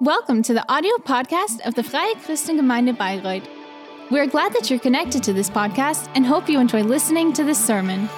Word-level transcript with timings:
Welcome 0.00 0.42
to 0.42 0.52
the 0.52 0.68
audio 0.68 0.96
podcast 0.96 1.60
of 1.64 1.76
the 1.76 1.84
Freie 1.84 2.16
Christengemeinde 2.16 2.96
Bayreuth. 2.98 3.46
We're 4.10 4.26
glad 4.26 4.52
that 4.54 4.68
you're 4.68 4.80
connected 4.80 5.22
to 5.22 5.32
this 5.32 5.48
podcast 5.48 6.10
and 6.16 6.26
hope 6.26 6.48
you 6.48 6.58
enjoy 6.58 6.82
listening 6.82 7.32
to 7.34 7.44
this 7.44 7.64
sermon. 7.64 8.06
Now 8.06 8.10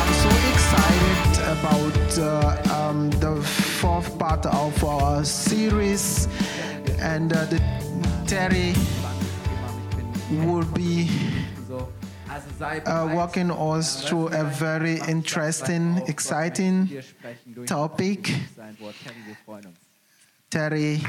I'm 0.00 0.12
so 0.12 0.30
excited 0.50 1.38
about 1.56 2.18
uh, 2.18 2.88
um, 2.90 3.10
the 3.10 3.40
fourth 3.44 4.18
part 4.18 4.44
of 4.46 4.82
our 4.82 5.24
series, 5.24 6.26
and 6.98 7.32
uh, 7.32 7.44
the 7.44 7.62
Terry 8.26 8.74
will 10.44 10.64
be 10.74 11.08
uh, 12.86 13.10
walking 13.14 13.50
us 13.50 14.04
through 14.08 14.28
a 14.28 14.44
very 14.44 14.98
interesting, 15.08 16.02
exciting 16.06 16.88
Wir 16.88 17.02
sprechen 17.02 17.54
durch 17.54 17.68
topic. 17.68 18.24
Terry, 18.54 19.26
wir 19.26 19.36
freuen 19.44 19.66
uns. 19.66 19.78
Terry, 20.50 21.00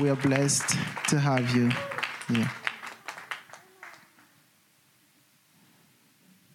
we 0.00 0.08
are 0.08 0.16
blessed 0.16 0.76
to 1.08 1.18
have 1.18 1.48
you 1.54 1.70
here. 2.28 2.50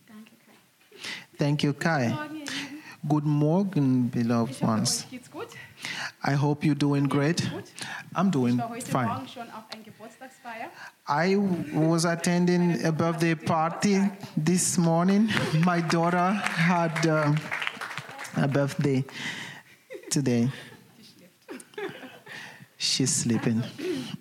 Danke, 0.07 0.31
Kai. 0.45 1.37
Thank 1.37 1.63
you, 1.63 1.73
Kai. 1.73 2.09
Morgen, 2.09 2.35
ihr 2.35 2.45
Lieben. 2.45 2.83
Good 3.07 3.25
morning, 3.25 4.09
beloved 4.09 4.61
ones. 4.61 5.03
euch 5.03 5.09
geht's 5.11 5.31
gut. 5.31 5.47
I 6.23 6.35
hope 6.35 6.63
you're 6.63 6.75
doing 6.75 7.07
great. 7.07 7.49
I'm 8.15 8.29
doing 8.29 8.61
fine. 8.85 9.27
Morgen 11.11 11.65
schon 11.71 11.81
auf 11.81 11.91
ein 11.91 11.91
Geburtstagsfeier. 11.91 11.91
I 11.91 11.91
was 11.91 12.05
attending 12.05 12.85
a 12.85 12.91
birthday 12.91 13.35
party 13.35 14.09
this 14.37 14.77
morning. 14.77 15.29
My 15.65 15.81
daughter 15.81 16.31
had 16.33 17.05
uh, 17.07 17.33
a 18.37 18.47
birthday 18.47 19.03
today. 20.09 20.49
She's 22.77 23.11
sleeping. 23.15 23.61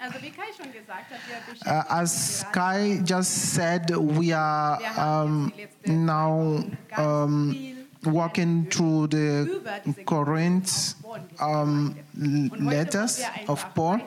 Also 0.02 0.18
wie 0.22 0.30
Kai 0.30 0.52
schon 0.56 0.72
gesagt 0.72 1.10
hat, 1.10 1.20
wir 1.26 1.40
Uh, 1.66 1.84
as 2.02 2.44
Kai 2.52 3.00
just 3.04 3.54
said, 3.54 3.90
we 3.96 4.32
are 4.34 4.78
um, 4.98 5.52
jetzt 5.56 5.76
die 5.84 5.90
letzten 5.92 6.04
now 6.04 6.64
um, 6.98 7.56
walking 8.04 8.66
through 8.70 9.06
the 9.10 9.46
Corinth 10.04 10.94
um, 11.40 11.94
l- 12.18 12.50
Und 12.50 12.52
heute 12.52 12.64
letters 12.64 13.22
of 13.46 13.64
Paul. 13.74 14.00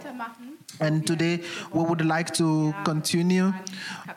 And 0.83 1.07
today 1.07 1.41
we 1.71 1.83
would 1.83 2.05
like 2.05 2.33
to 2.35 2.73
continue 2.83 3.53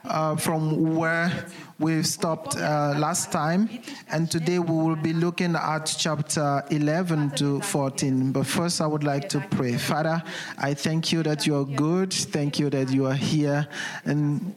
uh, 0.05 0.36
from 0.36 0.97
where 0.97 1.47
we 1.78 2.03
stopped 2.03 2.56
uh, 2.56 2.95
last 2.98 3.31
time. 3.31 3.69
And 4.11 4.31
today 4.31 4.59
we 4.59 4.75
will 4.75 4.97
be 4.97 5.12
looking 5.12 5.55
at 5.55 5.94
chapter 5.98 6.64
11 6.70 7.31
to 7.37 7.61
14. 7.61 8.33
But 8.33 8.47
first, 8.47 8.81
I 8.81 8.87
would 8.87 9.05
like 9.05 9.28
to 9.31 9.41
pray. 9.50 9.77
Father, 9.77 10.22
I 10.59 10.75
thank 10.75 11.12
you 11.12 11.22
that 11.22 11.47
you 11.47 11.56
are 11.56 11.64
good. 11.64 12.12
Thank 12.12 12.59
you 12.59 12.70
that 12.70 12.91
you 12.91 13.06
are 13.06 13.14
here. 13.14 13.69
And 14.05 14.55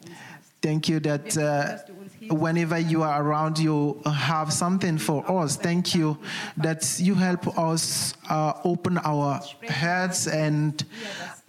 thank 0.61 0.89
you 0.89 0.99
that. 1.01 1.37
Uh, 1.37 1.77
Whenever 2.29 2.77
you 2.77 3.03
are 3.03 3.23
around, 3.23 3.57
you 3.59 4.01
have 4.05 4.53
something 4.53 4.97
for 4.97 5.29
us. 5.29 5.55
Thank 5.55 5.95
you 5.95 6.17
that 6.57 6.99
you 6.99 7.15
help 7.15 7.57
us 7.57 8.13
uh, 8.29 8.53
open 8.63 8.97
our 8.99 9.41
heads 9.67 10.27
and 10.27 10.83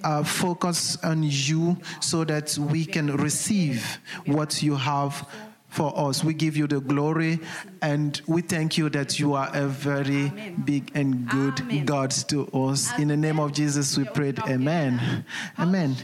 uh, 0.03 0.25
focus 0.25 0.97
on 1.05 1.23
you 1.23 1.77
so 2.01 2.25
that 2.25 2.57
we 2.59 2.85
can 2.85 3.17
receive 3.17 3.99
what 4.27 4.63
you 4.63 4.75
have 4.77 5.27
for 5.69 5.97
us. 5.97 6.25
We 6.25 6.35
give 6.35 6.57
you 6.57 6.67
the 6.67 6.81
glory 6.81 7.39
and 7.81 8.21
we 8.27 8.43
thank 8.43 8.77
you 8.77 8.89
that 8.91 9.19
you 9.19 9.35
are 9.35 9.49
a 9.53 9.67
very 9.67 10.29
big 10.65 10.91
and 10.95 11.29
good 11.29 11.61
Amen. 11.61 11.85
God 11.85 12.11
to 12.29 12.47
us. 12.49 12.99
In 12.99 13.09
the 13.09 13.17
name 13.17 13.39
of 13.39 13.53
Jesus, 13.53 13.97
we 13.97 14.05
prayed. 14.05 14.39
Amen. 14.41 15.25
Amen. 15.59 15.97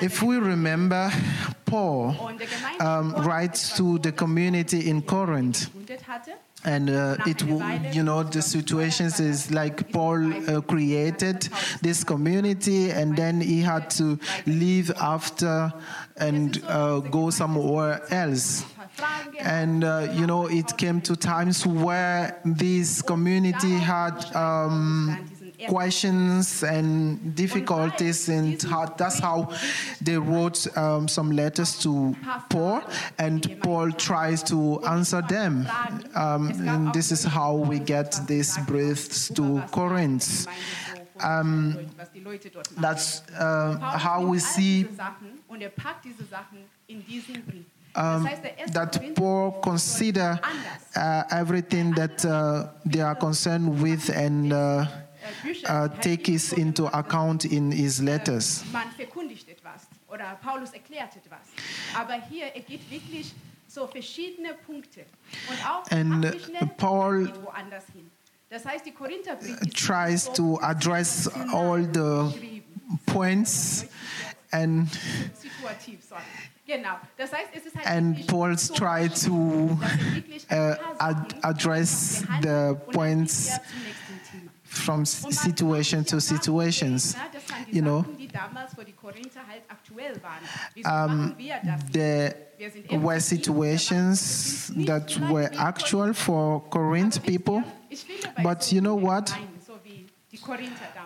If 0.00 0.22
we 0.22 0.36
remember, 0.36 1.10
Paul 1.64 2.14
um, 2.80 3.14
writes 3.14 3.76
to 3.76 3.98
the 3.98 4.12
community 4.12 4.88
in 4.90 5.02
Corinth. 5.02 5.70
And 6.64 6.90
uh, 6.90 7.16
it, 7.26 7.42
you 7.94 8.02
know, 8.02 8.24
the 8.24 8.42
situations 8.42 9.20
is 9.20 9.52
like 9.52 9.92
Paul 9.92 10.32
uh, 10.50 10.60
created 10.62 11.48
this 11.80 12.02
community, 12.02 12.90
and 12.90 13.16
then 13.16 13.40
he 13.40 13.60
had 13.60 13.88
to 13.90 14.18
leave 14.46 14.90
after 15.00 15.72
and 16.16 16.60
uh, 16.66 17.00
go 17.00 17.30
somewhere 17.30 18.02
else. 18.10 18.64
And 19.38 19.84
uh, 19.84 20.08
you 20.12 20.26
know, 20.26 20.46
it 20.46 20.76
came 20.76 21.00
to 21.02 21.14
times 21.14 21.66
where 21.66 22.36
this 22.44 23.00
community 23.02 23.74
had 23.74 24.34
um, 24.34 25.28
questions 25.68 26.62
and 26.62 27.34
difficulties, 27.34 28.28
and 28.28 28.62
how, 28.62 28.86
that's 28.86 29.18
how 29.18 29.50
they 30.00 30.16
wrote 30.18 30.66
um, 30.76 31.08
some 31.08 31.30
letters 31.30 31.78
to 31.80 32.14
Paul, 32.50 32.82
and 33.18 33.60
Paul 33.62 33.92
tries 33.92 34.42
to 34.44 34.82
answer 34.84 35.22
them. 35.22 35.66
Um, 36.14 36.50
and 36.66 36.92
this 36.92 37.12
is 37.12 37.24
how 37.24 37.54
we 37.56 37.78
get 37.78 38.20
these 38.26 38.56
briefs 38.66 39.28
to 39.34 39.62
Corinth. 39.70 40.46
Um, 41.20 41.76
was 41.96 42.08
die 42.12 42.20
Leute 42.20 42.50
dort 42.50 42.70
machen. 42.70 42.82
That's 42.82 43.22
uh, 43.38 43.78
how 43.78 44.20
we 44.22 44.38
see 44.38 44.84
diese 44.84 44.96
Sachen 44.96 45.40
und 45.48 45.76
packt 45.76 46.04
diese 46.04 46.24
Sachen 46.24 46.58
in 46.88 47.04
diesen 47.06 47.42
Brief. 47.42 47.64
um, 47.96 48.24
das 48.24 48.32
heißt, 48.32 48.44
der 48.44 48.58
erste 48.58 48.72
that 48.74 49.14
Paul 49.14 49.60
consider 49.62 50.38
uh, 50.94 51.22
everything 51.30 51.94
that 51.94 52.24
uh, 52.24 52.68
they 52.84 53.00
are 53.00 53.14
concerned 53.14 53.82
with 53.82 54.10
and 54.10 54.52
uh, 55.30 55.46
Bücher, 55.46 55.88
die 55.88 55.94
heißt 55.96 56.02
take 56.16 56.32
nicht 56.32 56.52
it 56.52 56.58
into 56.58 56.86
account 56.88 57.44
in 57.44 57.70
his 57.72 58.00
letters. 58.00 58.64
Man 58.72 58.90
verkundigt 58.96 59.48
etwas 59.48 59.86
oder 60.08 60.38
Paulus 60.42 60.72
erklärt 60.72 61.16
etwas. 61.16 61.40
Aber 61.94 62.14
hier, 62.28 62.46
er 62.54 62.60
geht 62.62 62.90
wirklich 62.90 63.34
so 63.68 63.86
verschiedene 63.86 64.54
Punkte. 64.66 65.04
Und 65.48 65.68
auch 65.68 65.90
And, 65.90 66.08
macht 66.20 66.34
nicht 66.34 66.44
schnell, 66.46 66.70
Paul 66.76 67.32
hin. 67.92 68.10
Das 68.48 68.64
heißt, 68.64 68.86
die 68.86 68.92
ist 69.40 69.76
Tries 69.76 70.32
to 70.32 70.58
address 70.62 71.28
all 71.52 71.82
the 71.92 72.32
points 73.06 73.86
and 74.52 74.88
situativ, 75.34 75.98
sorry. 76.08 76.22
Genau. 76.64 76.96
Das 77.16 77.32
heißt, 77.32 77.48
es 77.54 77.66
ist 77.66 77.76
halt 77.76 77.86
and 77.86 78.16
wirklich 78.16 78.26
Paul's 78.26 78.66
so 78.68 78.74
try 78.74 79.08
to 79.08 79.78
er 80.48 80.78
uh, 80.80 80.94
ad- 80.98 81.34
address 81.42 82.20
the 82.20 82.24
und 82.24 82.42
dann 82.44 82.78
geht 82.78 82.92
points 82.92 83.48
er 83.48 83.62
zum 83.62 83.82
nächsten 83.82 84.30
Thema. 84.30 84.50
From 84.76 85.04
situation 85.04 86.04
to 86.04 86.20
situations. 86.20 87.16
You 87.70 87.82
know, 87.82 88.06
das? 91.66 91.82
there 91.90 92.34
were 92.92 93.20
situations 93.20 94.68
that 94.76 95.18
were 95.30 95.50
actual 95.56 96.12
for 96.12 96.60
Corinth 96.70 97.22
people. 97.24 97.62
But 98.42 98.72
you 98.72 98.80
know 98.80 98.94
what? 98.94 99.34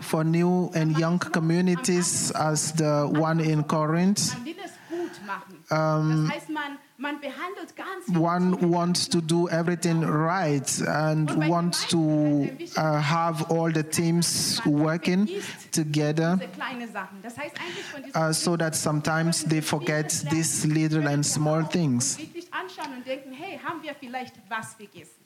For 0.01 0.25
new 0.25 0.71
and 0.75 0.99
young 0.99 1.19
communities 1.19 2.31
as 2.33 2.73
the 2.73 3.09
one 3.11 3.41
in 3.41 3.65
Corinth. 3.65 4.35
man 6.49 6.79
will 7.01 7.11
es 7.11 7.21
gut 7.21 7.21
machen. 7.21 7.21
das 7.21 7.21
heißt, 7.21 7.21
man, 7.21 7.21
man 7.21 7.21
behandelt 7.21 7.77
ganz 7.77 8.05
viele 8.07 8.21
One 8.21 8.73
wants 8.73 9.09
to 9.09 9.21
do 9.21 9.49
everything 9.49 10.03
right 10.05 10.89
and 10.89 11.31
wants 11.49 11.87
to 11.89 12.49
uh, 12.77 13.01
have 13.01 13.51
all 13.51 13.73
the 13.73 13.83
teams 13.83 14.61
working 14.65 15.29
together 15.73 16.37
diese 16.37 16.49
kleine 16.49 16.89
Sachen. 16.89 17.23
Das 17.23 17.37
heißt 17.37 17.57
eigentlich 17.61 17.87
von 17.87 18.03
diesen 18.03 18.23
uh, 18.23 18.33
so 18.33 18.57
that 18.57 18.75
sometimes 18.75 19.45
they 19.45 19.61
forget 19.61 20.09
these 20.31 20.67
little 20.67 21.07
and 21.09 21.25
small 21.25 21.65
things. 21.65 22.19
wirklich 22.19 22.49
anschauen 22.53 22.97
und 22.97 23.07
denken, 23.07 23.33
hey, 23.33 23.59
haben 23.59 23.83
wir 23.83 23.95
vielleicht 23.95 24.35
was 24.49 24.75
vergessen? 24.75 25.17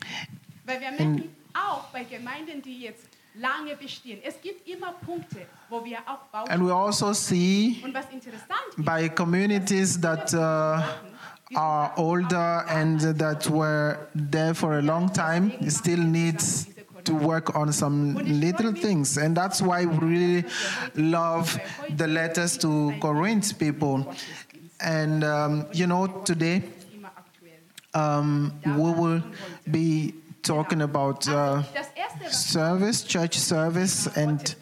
Weil 0.65 0.81
wir 0.81 0.91
merken 0.93 1.29
auch 1.55 1.85
bei 1.93 2.05
Gemeinden, 2.05 2.63
die 2.63 2.81
jetzt 2.81 3.07
lange 3.35 3.77
bestehen, 3.77 4.21
es 4.25 4.41
gibt 4.41 4.67
immer 4.69 4.93
Punkte, 4.93 5.47
wo 5.69 5.85
wir 5.85 5.99
auch 6.07 6.25
bauen. 6.31 6.49
And 6.49 6.65
we 6.65 6.73
also 6.73 7.13
see 7.13 7.81
und 7.85 7.93
was 7.93 8.07
interessant 8.11 8.61
ist, 8.77 8.85
by 8.85 9.09
communities 9.09 10.01
that 10.01 10.33
uh, 10.35 10.83
are 11.57 11.93
older 11.97 12.65
and 12.69 13.01
that 13.01 13.49
were 13.49 13.99
there 14.15 14.55
for 14.55 14.79
a 14.79 14.83
long 14.83 15.09
time 15.09 15.53
still 15.71 15.99
needs 15.99 16.69
to 17.05 17.15
work 17.15 17.55
on 17.55 17.73
some 17.73 18.15
little 18.15 18.73
things. 18.73 19.19
And 19.19 19.37
that's 19.37 19.61
why 19.61 19.85
we 19.85 19.97
really 19.99 20.49
love 20.95 21.59
the 21.91 22.07
letters 22.07 22.57
to 22.59 22.95
corinth 23.01 23.59
people. 23.59 24.15
And 24.81 25.23
um, 25.23 25.67
you 25.73 25.87
know 25.87 26.07
today 26.25 26.63
um, 27.93 28.53
we 28.65 28.73
will 28.73 29.23
be 29.71 30.15
talking 30.43 30.83
about 30.83 31.29
uh, 31.29 31.63
service 32.31 33.03
church 33.03 33.39
service 33.39 34.07
and 34.17 34.55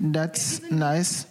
that's 0.00 0.62
nice 0.70 1.26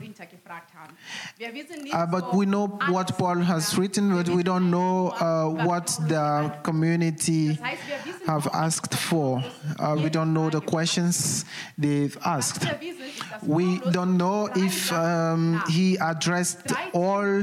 was 0.00 0.06
die 0.06 0.14
Korinther 0.14 0.26
gefragt 0.26 0.72
haben. 0.74 0.96
Wir 1.36 1.54
wissen 1.54 1.82
nicht 1.82 1.94
Uh, 1.94 2.06
but 2.06 2.32
we 2.32 2.44
know 2.46 2.68
what 2.88 3.16
Paul 3.18 3.46
has 3.46 3.76
written, 3.76 4.14
but 4.14 4.28
we 4.28 4.42
don't 4.42 4.70
know 4.70 5.12
uh, 5.20 5.48
what 5.66 5.86
the 6.08 6.50
community 6.62 7.56
Das 7.56 7.64
heißt, 7.64 7.88
wir 7.88 8.12
wissen 8.12 8.26
have 8.26 8.50
asked 8.52 8.94
for. 8.94 9.42
Uh, 9.78 9.96
we 9.96 10.08
don't 10.10 10.32
know 10.32 10.50
the 10.50 10.60
questions 10.60 11.44
they've 11.78 12.18
asked. 12.24 12.62
wir 12.62 12.80
wissen, 12.80 13.06
ist, 13.06 13.20
dass 13.30 13.42
We 13.42 13.80
don't 13.92 14.16
know 14.16 14.48
if 14.54 14.92
um, 14.92 15.62
he 15.68 15.98
addressed 16.00 16.72
all 16.92 17.42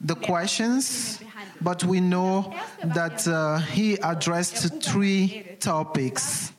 the 0.00 0.14
questions, 0.14 1.20
but 1.60 1.84
we 1.84 2.00
know 2.00 2.52
that 2.94 3.26
uh, 3.26 3.58
he 3.58 3.98
addressed 4.02 4.82
three 4.82 5.56
topics. 5.60 6.52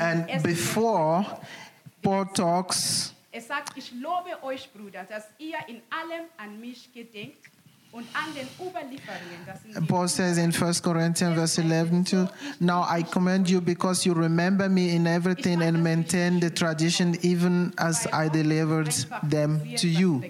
And 0.00 0.42
before 0.42 1.24
Paul 2.02 2.26
talks, 2.26 3.13
Er 3.34 3.40
sagt, 3.40 3.76
ich 3.76 3.90
lobe 3.90 4.40
euch, 4.44 4.72
Brüder, 4.72 5.02
dass 5.02 5.24
ihr 5.38 5.56
in 5.66 5.82
allem 5.90 6.26
an 6.36 6.60
mich 6.60 6.92
gedenkt 6.92 7.50
und 7.90 8.06
an 8.14 8.32
den 8.32 8.46
Überlieferungen. 8.64 9.88
Paul 9.88 10.06
says 10.06 10.38
in 10.38 10.52
1 10.54 10.80
Corinthians 10.80 11.34
verse 11.34 11.60
11 11.60 12.04
to 12.04 12.28
now 12.60 12.84
I 12.88 13.02
commend 13.02 13.50
you 13.50 13.60
because 13.60 14.06
you 14.08 14.14
remember 14.14 14.68
me 14.68 14.94
in 14.94 15.08
everything 15.08 15.62
and 15.62 15.82
maintain 15.82 16.40
the 16.40 16.48
tradition 16.48 17.16
even 17.22 17.72
as 17.76 18.06
I 18.12 18.28
delivered 18.28 18.94
them 19.28 19.58
to 19.78 19.88
you. 19.88 20.22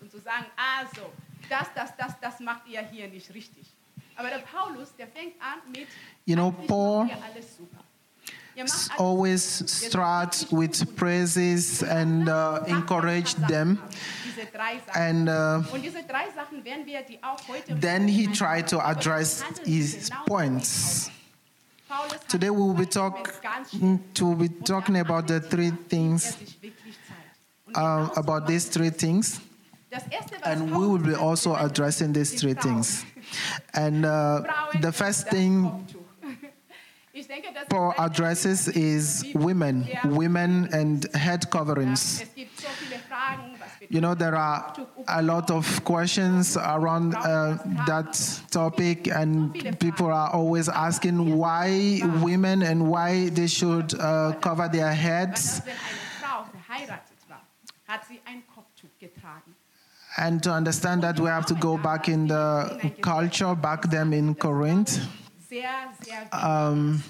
und 0.00 0.12
zu 0.12 0.20
sagen, 0.20 0.46
also, 0.56 1.10
das, 1.48 1.66
das, 1.74 1.96
das, 1.96 2.12
das 2.20 2.38
macht 2.38 2.68
ihr 2.68 2.82
hier 2.82 3.08
nicht 3.08 3.34
richtig. 3.34 3.66
Aber 4.14 4.28
der 4.28 4.38
Paulus, 4.38 4.94
der 4.96 5.08
fängt 5.08 5.34
an 5.40 5.58
mit, 5.74 5.88
You 6.24 6.36
know, 6.36 6.52
Paul 6.52 7.10
alles 7.10 7.56
super. 7.56 7.82
Always 8.98 9.42
start 9.66 10.46
with 10.50 10.96
praises 10.96 11.82
and 11.82 12.28
uh, 12.28 12.60
encourage 12.66 13.34
them. 13.48 13.78
Diese 14.24 14.46
drei 14.52 14.80
Sachen. 14.86 15.00
And 15.00 15.28
uh, 15.28 15.74
Und 15.74 15.82
diese 15.82 16.02
drei 16.02 16.30
Sachen 16.34 16.64
werden 16.64 16.84
wir 16.86 17.02
die 17.02 17.22
auch 17.22 17.40
heute 17.48 17.78
then 17.80 18.08
he 18.08 18.26
tried 18.26 18.68
to 18.68 18.78
address 18.80 19.42
Aber 19.42 19.50
es 19.52 19.58
handelt 19.58 19.66
his 19.66 20.10
points. 20.26 21.10
wie 21.10 21.10
Paulus. 21.88 22.10
Paulus 22.10 22.12
hat 22.22 22.28
Today 22.28 22.50
we 22.50 22.58
will 22.58 22.74
be 22.74 22.86
talk, 22.86 23.40
ganz 23.42 23.70
to 24.14 24.34
be 24.34 24.48
talking 24.64 24.98
about 24.98 25.26
the 25.26 25.40
three 25.40 25.72
things, 25.88 26.36
sich 26.38 26.62
wirklich 26.62 26.96
zeigt. 27.06 27.76
Und 27.76 27.76
uh, 27.76 28.18
about 28.18 28.46
these 28.46 28.70
three 28.70 28.90
things. 28.90 29.40
Das 29.90 30.04
erste, 30.08 30.36
was 30.36 30.42
And 30.44 30.70
we 30.70 30.78
will 30.78 30.98
be 30.98 31.16
also 31.16 31.54
addressing 31.54 32.12
these 32.12 32.36
three 32.36 32.54
things. 32.54 33.04
And 33.72 34.04
uh, 34.04 34.42
the 34.80 34.92
first 34.92 35.28
thing 35.28 35.64
Kopftuch. 35.64 36.00
Ich 36.20 36.26
denke, 36.26 36.46
das 36.46 36.99
Paul 37.68 37.90
ein- 37.98 38.04
addresses 38.04 38.68
is 38.68 39.24
women, 39.34 39.88
women 40.04 40.68
and 40.72 41.06
head 41.14 41.50
coverings. 41.50 42.22
Es 42.22 42.34
gibt 42.34 42.60
so 42.60 42.68
viele 42.78 43.00
Fragen, 43.00 43.52
was 43.58 43.68
bedeutet 43.80 43.90
You 43.90 44.00
know, 44.00 44.14
there 44.14 44.36
are 44.36 44.72
a 45.08 45.20
lot 45.20 45.50
of 45.50 45.84
questions 45.84 46.56
around 46.56 47.14
uh, 47.16 47.58
that 47.86 48.16
topic, 48.50 49.08
and 49.08 49.52
people 49.80 50.06
are 50.06 50.30
always 50.32 50.68
asking 50.68 51.36
why 51.36 52.00
women 52.22 52.62
and 52.62 52.88
why 52.88 53.28
they 53.30 53.48
should 53.48 53.92
uh, 53.98 54.32
cover 54.40 54.68
their 54.68 54.92
heads. 54.92 55.58
das, 55.58 55.66
wenn 55.66 55.72
eine 55.72 56.20
Frau 56.20 56.44
verheiratet 56.52 57.18
war, 57.28 57.40
hat 57.88 58.02
sie 58.08 58.20
ein 58.24 58.42
Kopftuch 58.54 58.90
getragen. 59.00 59.54
And 60.16 60.42
to 60.42 60.52
understand 60.52 61.02
that, 61.02 61.18
we 61.18 61.28
have 61.28 61.46
to 61.46 61.54
go 61.54 61.76
back 61.76 62.08
in 62.08 62.26
the 62.28 62.92
culture, 63.00 63.54
back 63.54 63.88
them 63.90 64.12
in 64.12 64.34
Corinth. 64.34 65.00
Sehr, 65.50 65.68
sehr. 66.00 66.70
Um, 66.70 67.02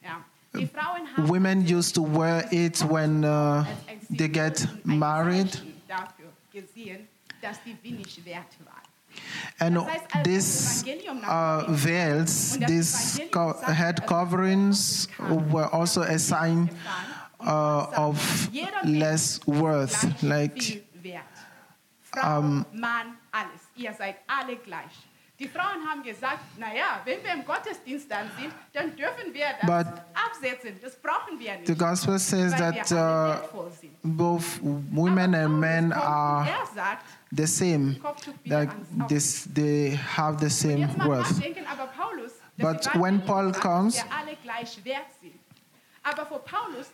ja. 0.00 0.24
Die 0.54 0.68
haben 0.76 1.28
women 1.28 1.66
used 1.66 1.94
to 1.96 2.02
wear 2.02 2.46
it 2.52 2.80
when 2.88 3.24
uh, 3.24 3.64
they 4.16 4.28
get 4.28 4.68
married. 4.84 5.50
Zeichen 5.50 5.82
dafür 5.88 6.32
gesehen, 6.52 7.08
dass 7.40 7.58
die 7.64 7.76
wenig 7.82 8.24
wert 8.24 8.46
waren. 8.64 8.82
And 9.58 9.76
Das 9.76 9.86
heißt, 9.86 10.14
als 10.14 10.22
these 10.22 10.38
das 10.46 10.82
Evangelium 10.84 11.20
nach 11.20 11.68
uh, 11.68 11.72
veils, 11.84 12.58
these 12.66 13.20
co- 13.32 13.54
head 13.66 14.06
coverings 14.06 15.08
were 15.50 15.70
also 15.72 16.02
a 16.02 16.18
sign 16.18 16.70
uh, 17.40 17.86
of 17.96 18.48
less 18.84 19.40
worth. 19.46 20.06
Like 20.22 20.62
viel 20.62 20.82
wert. 21.02 21.24
Frau, 22.04 22.38
um, 22.38 22.66
Mann, 25.46 25.48
alles. 25.48 25.48
Ihr 25.48 25.48
seid 25.48 25.48
alle 25.48 25.48
gleich. 25.48 25.48
Die 25.48 25.48
Frauen 25.48 25.88
haben 25.88 26.02
gesagt, 26.02 26.40
naja, 26.58 27.00
wenn 27.04 27.22
wir 27.22 27.32
im 27.32 27.44
Gottesdienst 27.44 28.10
dann 28.10 28.30
sind, 28.38 28.52
dann 28.72 28.96
dürfen 28.96 29.32
wir 29.32 29.46
das 29.60 29.66
But 29.66 30.02
absetzen. 30.14 30.78
Das 30.82 30.96
brauchen 30.96 31.38
wir 31.38 31.56
nicht, 31.56 31.66
the 31.66 31.74
gospel 31.74 32.18
says 32.18 32.52
that 32.56 32.90
uh, 32.92 33.36
both 34.02 34.44
women 34.62 35.34
and 35.34 35.58
men 35.58 35.92
are 35.92 36.46
Er 36.48 36.66
sagt, 36.74 37.04
the 37.30 37.46
same. 37.46 37.96
Like 38.44 38.70
this, 39.08 39.48
they 39.54 39.96
have 40.16 40.38
the 40.38 40.50
same 40.50 40.88
worth. 41.04 41.40
aber 41.70 41.86
Paulus, 41.96 42.32
But 42.58 42.86
when 42.94 43.24
Paul 43.24 43.52
comes- 43.52 44.04
alle 44.10 44.36
gleich 44.42 44.78
wert 44.84 45.06
sind. 45.20 45.34
Aber 46.02 46.26
für 46.26 46.38
Paulus, 46.40 46.90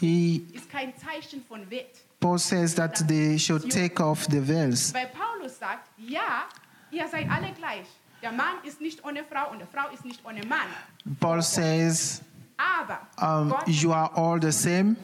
He 0.00 0.44
ist 0.52 0.68
kein 0.70 0.92
Zeichen 0.96 1.44
von 1.46 1.70
Wert. 1.70 2.02
Paul 2.20 2.38
says 2.38 2.74
that 2.74 3.06
they 3.06 3.38
should 3.38 3.70
take 3.70 4.00
off 4.00 4.26
the 4.28 4.40
veils. 4.40 4.92
Weil 4.92 5.06
Paulus 5.08 5.58
sagt, 5.58 5.88
ja, 5.96 6.46
ihr 6.90 7.08
seid 7.08 7.28
alle 7.30 7.52
gleich. 7.52 7.86
Der 8.22 8.32
Mann 8.32 8.56
ist 8.64 8.80
nicht 8.80 9.04
ohne 9.04 9.24
Frau 9.24 9.50
und 9.52 9.60
die 9.60 9.66
Frau 9.66 9.88
ist 9.94 10.04
nicht 10.04 10.24
ohne 10.24 10.44
Mann. 10.46 10.66
Paul 11.20 11.40
says, 11.42 12.20
Aber 12.56 13.00
um, 13.20 13.54
You 13.66 13.92
are 13.92 14.10
all 14.16 14.40
the 14.40 14.50
same. 14.50 14.96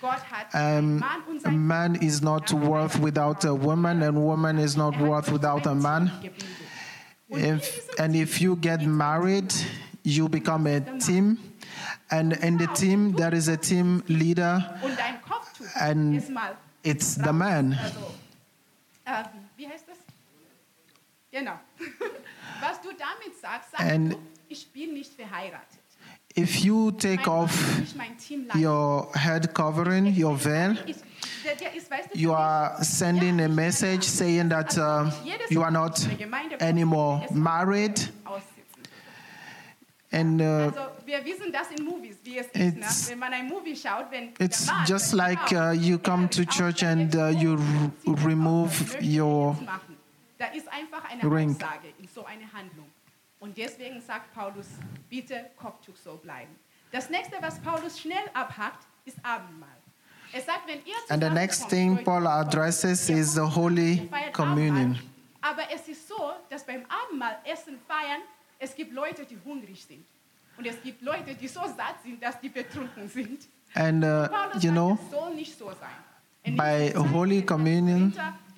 Gott 0.00 0.20
hat 0.30 0.54
einen 0.54 1.02
Um, 1.02 1.40
a 1.44 1.50
man 1.50 1.94
is 1.96 2.20
not 2.22 2.50
worth 2.52 2.98
without 3.00 3.44
a 3.44 3.54
woman, 3.54 4.02
and 4.02 4.16
woman 4.16 4.58
is 4.58 4.76
not 4.76 4.94
Er 4.96 5.06
worth 5.06 5.30
without 5.32 5.66
a 5.66 5.74
man. 5.74 6.10
Team 6.20 6.30
gebildet. 6.30 6.44
Und 7.28 7.40
in 7.40 7.56
If, 7.56 7.88
and 7.98 8.14
if 8.14 8.40
you 8.40 8.56
get 8.56 8.82
married, 8.82 9.52
you 10.02 10.28
become 10.28 10.66
a 10.66 10.80
team. 10.98 11.38
And 12.10 12.32
in 12.34 12.58
the 12.58 12.66
team, 12.68 13.14
there 13.16 13.34
is 13.34 13.48
a 13.48 13.56
team 13.56 14.02
leader, 14.08 14.78
Und 14.82 14.96
dein 14.98 15.20
Kopftuch 15.22 15.66
and 15.80 16.22
it's 16.82 17.14
the 17.14 17.32
man. 17.32 17.78
Also, 17.82 18.14
äh, 19.04 19.24
wie 19.56 19.66
heißt 19.66 19.88
das? 19.88 19.96
Genau. 21.34 21.58
Was 22.60 22.80
du 22.80 22.88
damit 22.90 23.36
sagst, 23.40 23.72
sagst 23.72 23.80
And- 23.84 24.12
du, 24.12 24.18
ich 24.48 24.72
bin 24.72 24.92
nicht 24.94 25.12
verheiratet. 25.14 25.80
If 26.36 26.56
you 26.64 26.90
take 26.92 27.28
off 27.30 27.52
ist 27.72 27.78
nicht 27.80 27.96
mein 27.96 28.18
Teamleiter. 28.18 28.58
your 28.58 29.08
head 29.14 29.52
covering, 29.54 30.06
your 30.20 30.36
veil, 30.36 30.76
Ist- 30.86 31.04
der- 31.44 31.54
der 31.56 31.74
ist, 31.74 31.90
weißt 31.90 32.08
du, 32.14 32.18
you 32.18 32.32
are 32.32 32.82
sending 32.84 33.40
a 33.40 33.48
message 33.48 34.02
saying 34.04 34.48
that 34.50 34.76
uh, 34.76 35.10
you 35.50 35.62
are 35.62 35.70
not 35.72 35.96
anymore 36.60 37.24
married. 37.32 38.12
And 40.12 40.40
uh, 40.40 40.44
Also 40.44 40.80
wir 41.06 41.24
wissen 41.24 41.52
das 41.52 41.70
in 41.76 41.84
Movies, 41.84 42.16
wie 42.22 42.38
es 42.38 42.46
ist. 42.46 42.54
Ne? 42.54 42.84
It's- 42.84 43.10
Wenn 43.10 43.18
man 43.18 43.32
ein 43.32 43.46
Movie 43.48 43.74
schaut, 43.76 44.06
wenn 44.10 44.28
It's 44.38 44.68
just 44.86 45.12
like, 45.12 45.50
uh, 45.52 45.72
you 45.72 45.98
come 45.98 46.28
to 46.30 46.44
church 46.44 46.84
and, 46.84 47.12
uh, 47.16 47.28
you 47.28 47.52
r- 47.52 47.58
sieht 47.58 48.14
es 48.14 48.20
aus, 48.20 48.24
remove 48.26 48.70
was 48.70 48.80
möchte 48.92 49.04
ich 49.04 49.20
your? 49.20 49.56
Da 50.38 50.46
ist 50.46 50.66
einfach 50.72 51.04
eine. 51.10 51.22
Aussage 51.22 51.88
in 51.98 52.08
so 52.08 52.24
eine 52.24 52.52
Handlung. 52.52 52.90
Und 53.40 53.56
deswegen 53.56 54.00
sagt 54.00 54.32
Paulus, 54.34 54.66
bitte 55.10 55.50
Kopftuch 55.56 55.96
so 55.96 56.16
bleiben. 56.16 56.54
Das 56.90 57.10
nächste, 57.10 57.36
was 57.40 57.58
Paulus 57.60 58.00
schnell 58.00 58.24
abhackt, 58.32 58.86
ist 59.04 59.18
Abendmahl. 59.22 59.68
Er 60.32 60.40
sagt, 60.40 60.66
wenn 60.66 60.78
ihr 60.84 60.94
And 61.10 61.22
the 61.22 61.30
next 61.30 61.68
thing 61.68 62.02
Paul 62.02 62.26
addresses 62.26 63.08
is 63.08 63.34
the 63.34 63.40
Holy 63.40 64.08
Communion. 64.32 64.98
Aber 65.40 65.62
es 65.72 65.86
ist 65.88 66.08
so, 66.08 66.32
dass 66.48 66.64
beim 66.64 66.84
Abendmahl 66.88 67.36
Essen 67.44 67.78
feiern, 67.86 68.22
es 68.58 68.74
gibt 68.74 68.92
Leute, 68.92 69.26
die 69.26 69.38
hungrig 69.44 69.84
sind. 69.84 70.04
Und 70.56 70.66
es 70.66 70.80
gibt 70.82 71.02
Leute, 71.02 71.34
die 71.34 71.48
so 71.48 71.60
satt 71.60 71.96
sind, 72.02 72.22
dass 72.22 72.40
die 72.40 72.48
betrunken 72.48 73.08
sind. 73.08 73.46
And 73.74 74.04
uh, 74.04 74.28
you 74.60 74.70
know, 74.70 74.98
es 75.04 75.10
soll 75.10 75.34
nicht 75.34 75.58
so 75.58 75.66
sein. 75.66 75.90
In 76.44 76.56
by 76.56 76.92
Holy 77.12 77.42
Communion- 77.42 78.12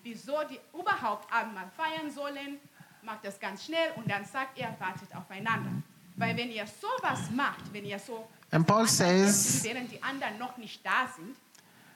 Wieso 0.09 0.37
die 0.49 0.61
überhaupt 0.73 1.27
Abendmahl 1.33 1.69
feiern 1.77 2.09
sollen, 2.09 2.61
macht 3.03 3.25
das 3.25 3.41
ganz 3.41 3.65
schnell 3.65 3.91
und 3.97 4.09
dann 4.09 4.25
sagt 4.25 4.57
er, 4.57 4.69
wartet 4.79 5.13
aufeinander. 5.13 5.83
Weil 6.15 6.37
wenn 6.37 6.53
ihr 6.53 6.65
sowas 6.65 7.29
macht, 7.35 7.73
wenn 7.73 7.85
ihr 7.85 7.99
so 7.99 8.29
And 8.53 8.65
Paul 8.65 8.85
dass 8.85 8.99
die 8.99 9.03
anderen 9.03 9.33
says 9.33 9.65
während 9.65 9.91
die 9.91 10.01
anderen 10.01 10.39
noch 10.39 10.57
nicht 10.59 10.87
da 10.87 11.09
sind, 11.17 11.37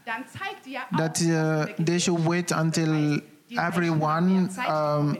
dann 0.04 0.24
zeigt 0.26 0.66
ihr 0.66 0.80
auch, 0.80 0.96
that 0.96 1.20
dass 1.20 1.78
uh, 1.78 1.84
they 1.84 2.00
should 2.00 2.26
wait 2.26 2.50
until 2.50 3.22
everyone 3.50 4.48
um, 4.68 5.16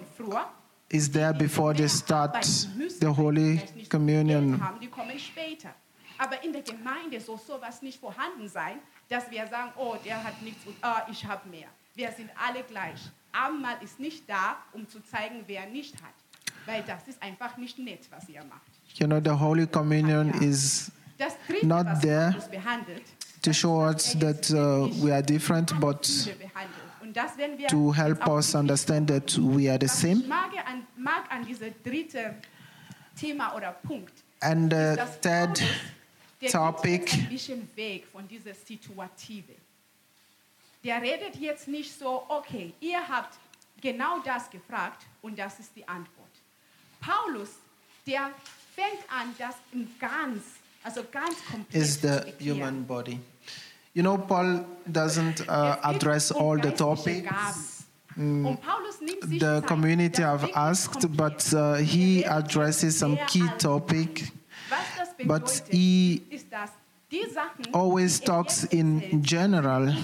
is 0.89 1.09
there 1.13 1.33
before 1.33 1.73
they 1.73 1.89
start 1.89 2.45
the 2.45 3.07
Holy 3.07 3.63
Communion. 3.89 4.61
Haben, 4.61 4.81
die 4.81 4.89
kommen 4.89 5.17
später. 5.17 5.69
Aber 6.19 6.43
in 6.43 6.53
der 6.53 6.63
Gemeinde 6.63 7.21
soll 7.21 7.39
sowas 7.39 7.83
nicht 7.83 8.01
vorhanden 8.01 8.49
sein, 8.49 8.81
dass 9.09 9.31
wir 9.31 9.47
sagen, 9.47 9.71
oh, 9.77 9.95
der 10.05 10.25
hat 10.25 10.43
nichts 10.43 10.67
und 10.67 10.75
ah, 10.83 11.07
ich 11.09 11.25
habe 11.25 11.49
mehr. 11.49 11.69
Wir 12.01 12.13
sind 12.13 12.31
alle 12.35 12.63
gleich. 12.63 12.99
Abendmahl 13.31 13.77
ist 13.83 14.01
nicht 14.01 14.27
da, 14.27 14.57
um 14.73 14.89
zu 14.89 15.01
zeigen, 15.01 15.45
wer 15.47 15.67
nicht 15.67 15.95
hat. 15.97 16.15
Weil 16.65 16.83
das 16.83 17.07
ist 17.07 17.23
einfach 17.23 17.59
nicht 17.59 17.79
nett, 17.79 18.09
was 18.09 18.27
ihr 18.27 18.43
macht. 18.45 18.63
You 18.95 19.07
know, 19.07 19.21
the 19.23 19.39
Holy 19.39 19.67
Communion 19.67 20.31
is 20.41 20.91
Das 21.19 21.35
dritte, 21.47 21.67
Not 21.67 22.01
there. 22.01 22.35
To 23.43 23.53
show 23.53 23.83
us 23.83 24.17
that 24.19 24.51
uh, 24.51 24.89
we 25.03 25.13
are 25.13 25.23
different, 25.23 25.79
but 25.79 26.03
to 27.69 27.93
help 27.93 28.27
us 28.27 28.55
understand 28.55 29.07
that 29.09 29.37
we 29.37 29.71
are 29.71 29.79
the 29.79 29.87
same. 29.87 30.21
ich 30.23 30.27
mag 30.27 30.53
an, 30.67 30.87
mag 30.97 31.31
an 31.31 31.45
diesem 31.45 31.75
dritten 31.85 32.35
Thema 33.15 33.55
oder 33.55 33.73
Punkt, 33.73 34.15
And 34.41 34.73
the 34.73 34.97
dass 34.97 35.21
third 35.21 35.63
topic 36.51 37.05
geht 37.05 37.13
jetzt 37.13 37.25
ein 37.25 37.29
bisschen 37.29 37.77
weg 37.77 38.07
von 38.11 38.27
dieser 38.27 38.55
Situative. 38.55 39.53
Der 40.83 41.03
redet 41.03 41.37
jetzt 41.37 41.69
nicht 41.69 41.97
so, 41.99 42.25
okay, 42.29 42.73
ihr 42.81 43.07
habt 43.07 43.39
genau 43.81 44.21
das 44.25 44.49
gefragt 44.51 45.07
und 45.21 45.39
das 45.39 45.61
ist 45.61 45.73
die 45.77 45.87
Antwort. 45.87 46.31
Paulus, 47.01 47.51
der 48.07 48.31
fängt 48.75 49.05
an, 49.11 49.35
das 49.39 49.57
im 49.73 49.89
ganz, 49.99 50.43
also 50.83 51.03
ganz 51.11 51.37
komplex 51.51 51.75
is 51.75 52.01
the 52.01 52.33
human 52.41 52.87
body. 52.87 53.21
You 53.93 54.03
know, 54.03 54.17
Paul 54.17 54.65
doesn't 54.87 55.41
uh, 55.49 55.77
address 55.83 56.31
all 56.31 56.59
the 56.61 56.71
topics. 56.71 57.29
Sich 58.17 59.41
the 59.41 59.63
community 59.67 60.23
have 60.23 60.49
asked, 60.55 61.01
komplett 61.01 61.17
but 61.17 61.55
uh, 61.55 61.75
he 61.75 62.25
addresses 62.25 62.99
some 62.99 63.19
key 63.27 63.49
topic, 63.59 64.31
but 65.27 65.63
he 65.71 66.23
always 67.73 68.21
talks 68.21 68.65
in 68.65 69.23
general. 69.23 69.95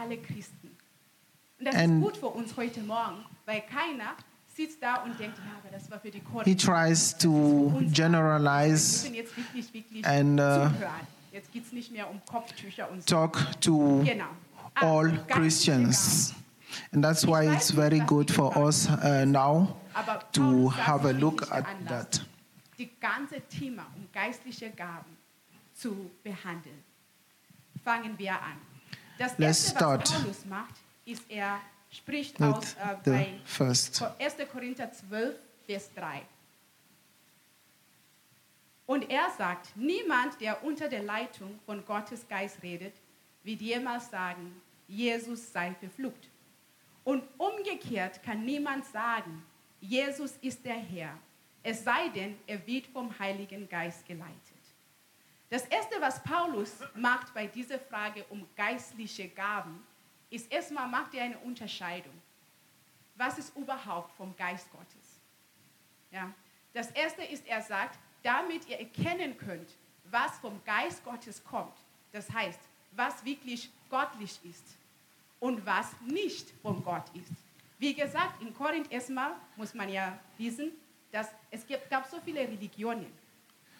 Alle 0.00 0.16
Christen. 0.18 0.70
Und 1.58 1.66
das 1.66 1.74
And- 1.74 1.98
ist 1.98 2.02
gut 2.02 2.16
für 2.16 2.26
uns 2.28 2.56
heute 2.56 2.80
Morgen, 2.80 3.24
weil 3.44 3.60
keiner 3.62 4.14
sitzt 4.54 4.82
da 4.82 4.96
und 5.02 5.18
denkt, 5.18 5.38
ja, 5.38 5.52
aber 5.62 5.70
das 5.76 5.90
war 5.90 6.00
für 6.00 6.10
die 6.10 6.22
He 6.44 6.54
tries 6.56 7.16
to 7.18 7.72
Wir 7.78 7.88
generalize 7.90 9.02
müssen 9.08 9.14
jetzt 9.14 9.36
wirklich, 9.36 9.72
wirklich 9.72 10.06
and, 10.06 10.40
uh, 10.40 10.42
zuhören. 10.72 11.06
Jetzt 11.32 11.52
geht 11.52 11.64
es 11.66 11.72
nicht 11.72 11.92
mehr 11.92 12.10
um 12.10 12.20
Kopftücher 12.26 12.90
und 12.90 13.08
so. 13.08 13.14
talk 13.14 13.60
to 13.60 14.02
Genau. 14.04 14.24
all 14.74 15.10
Also, 15.10 15.22
Christians. 15.28 16.34
And 16.92 17.04
that's 17.04 17.26
why 17.26 17.46
it's 17.52 17.70
very 17.72 18.00
good 18.00 18.30
for 18.30 18.56
us 18.56 18.88
uh, 18.88 19.24
now 19.26 19.76
to 20.32 20.70
have 20.70 21.06
a 21.06 21.12
look 21.12 21.50
at 21.52 21.64
that. 21.88 22.24
Die 22.78 22.90
ganze 23.00 23.40
Thema 23.48 23.86
um 23.96 24.08
geistliche 24.12 24.70
Gaben 24.70 25.16
zu 25.74 26.10
behandeln. 26.22 26.82
Fangen 27.84 28.18
wir 28.18 28.32
an. 28.32 28.56
Das 29.20 29.36
Let's 29.36 29.64
erste, 29.64 29.76
start 29.76 30.10
was 30.10 30.22
Paulus 30.22 30.46
macht, 30.46 30.74
ist, 31.04 31.22
er 31.28 31.60
spricht 31.90 32.40
With 32.40 32.54
aus 32.54 32.72
äh, 32.72 32.96
the 33.04 33.10
bei 33.10 33.40
first. 33.44 34.02
1. 34.18 34.36
Korinther 34.50 34.90
12, 34.90 35.34
Vers 35.66 35.90
3. 35.94 36.22
Und 38.86 39.10
er 39.10 39.28
sagt, 39.36 39.76
niemand, 39.76 40.40
der 40.40 40.64
unter 40.64 40.88
der 40.88 41.02
Leitung 41.02 41.60
von 41.66 41.84
Gottes 41.84 42.26
Geist 42.26 42.62
redet, 42.62 42.94
wird 43.42 43.60
jemals 43.60 44.08
sagen, 44.08 44.58
Jesus 44.88 45.52
sei 45.52 45.74
verflucht. 45.74 46.30
Und 47.04 47.22
umgekehrt 47.36 48.22
kann 48.22 48.42
niemand 48.42 48.86
sagen, 48.86 49.44
Jesus 49.82 50.32
ist 50.40 50.64
der 50.64 50.78
Herr, 50.78 51.18
es 51.62 51.84
sei 51.84 52.08
denn, 52.08 52.38
er 52.46 52.66
wird 52.66 52.86
vom 52.86 53.16
Heiligen 53.18 53.68
Geist 53.68 54.06
geleitet. 54.06 54.59
Das 55.50 55.66
Erste, 55.66 56.00
was 56.00 56.22
Paulus 56.22 56.76
macht 56.94 57.34
bei 57.34 57.48
dieser 57.48 57.80
Frage 57.80 58.24
um 58.30 58.48
geistliche 58.56 59.28
Gaben, 59.28 59.84
ist 60.30 60.50
erstmal 60.50 60.86
macht 60.86 61.12
er 61.12 61.24
eine 61.24 61.38
Unterscheidung. 61.38 62.14
Was 63.16 63.36
ist 63.36 63.56
überhaupt 63.56 64.12
vom 64.12 64.34
Geist 64.36 64.70
Gottes? 64.70 65.20
Ja. 66.12 66.32
Das 66.72 66.92
Erste 66.92 67.24
ist, 67.24 67.46
er 67.48 67.60
sagt, 67.62 67.98
damit 68.22 68.68
ihr 68.68 68.78
erkennen 68.78 69.36
könnt, 69.36 69.74
was 70.04 70.38
vom 70.38 70.62
Geist 70.64 71.04
Gottes 71.04 71.42
kommt. 71.42 71.76
Das 72.12 72.30
heißt, 72.30 72.60
was 72.92 73.24
wirklich 73.24 73.70
göttlich 73.88 74.38
ist 74.44 74.76
und 75.40 75.66
was 75.66 76.00
nicht 76.02 76.48
von 76.62 76.82
Gott 76.84 77.10
ist. 77.14 77.32
Wie 77.78 77.94
gesagt, 77.94 78.40
in 78.40 78.54
Korinth 78.54 78.92
erstmal 78.92 79.32
muss 79.56 79.74
man 79.74 79.88
ja 79.88 80.16
wissen, 80.38 80.70
dass 81.10 81.28
es 81.50 81.66
gab 81.88 82.06
so 82.06 82.20
viele 82.20 82.40
Religionen. 82.40 83.10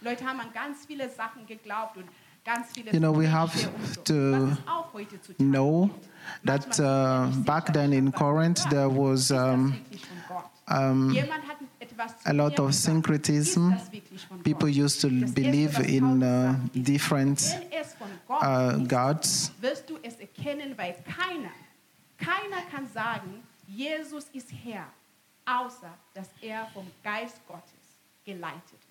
Leute 0.01 0.25
haben 0.25 0.41
an 0.41 0.53
ganz 0.53 0.87
viele 0.87 1.09
Sachen 1.11 1.47
geglaubt 1.47 1.97
und 1.97 2.07
ganz 2.45 2.69
viele 2.73 2.93
You 2.93 2.99
know, 2.99 3.13
we 3.15 3.29
Mächte 3.29 3.33
have 3.33 3.69
und 3.69 3.95
so. 3.95 4.03
to 4.05 4.15
Was 4.15 4.59
es 4.59 4.67
auch 4.67 4.93
heutzutage 4.93 5.35
know 5.45 5.91
gibt. 5.93 6.09
that 6.47 6.67
Manchmal 6.67 6.99
bin 7.07 7.29
ich 7.29 7.35
uh, 7.35 7.37
nicht 7.37 7.47
back 7.47 7.67
sicher, 7.67 7.73
then 7.73 7.93
in 7.93 8.09
aber 8.09 8.17
Corinth 8.19 8.59
ja, 8.65 8.71
there 8.71 8.91
was 8.97 9.21
ist 9.23 9.31
das 9.31 9.55
um, 9.55 9.73
wirklich 9.73 10.07
von 10.07 10.17
Gott? 10.29 10.51
um, 10.71 11.11
Jemand 11.11 11.47
hat 11.49 11.57
etwas 11.79 12.19
zu 12.19 12.27
a 12.29 12.33
lot 12.33 12.59
mir 12.59 12.61
of 12.61 12.67
gesagt. 12.69 12.85
syncretism. 12.85 13.73
Ist 13.73 13.81
das 13.83 13.93
wirklich 13.93 14.27
von 14.27 14.43
People 14.43 14.69
Gott? 14.71 14.79
used 14.85 15.01
to 15.03 15.09
Das 15.09 15.21
Erste, 15.21 15.35
believe 15.43 15.79
was 15.79 15.87
in 15.87 16.21
Paulus 16.21 16.23
uh, 16.23 16.25
sagt, 16.53 16.77
ist, 16.77 16.89
different 16.89 17.41
Wenn 17.41 17.81
es 17.81 17.95
von 17.95 18.09
Gott 18.27 18.43
uh, 18.43 18.83
ist, 18.83 18.89
gods. 18.89 19.53
wirst 19.61 19.91
du 19.91 19.99
es 20.03 20.15
erkennen, 20.17 20.75
weil 20.77 20.95
keiner, 21.05 21.51
keiner 22.19 22.63
kann 22.73 22.87
sagen, 22.89 23.43
Jesus 23.67 24.25
ist 24.33 24.49
Herr, 24.65 24.87
außer 25.45 25.91
dass 26.15 26.29
er 26.41 26.67
vom 26.75 26.87
Geist 27.05 27.41
Gottes 27.47 27.63
geleitet 28.25 28.81
wird. 28.89 28.90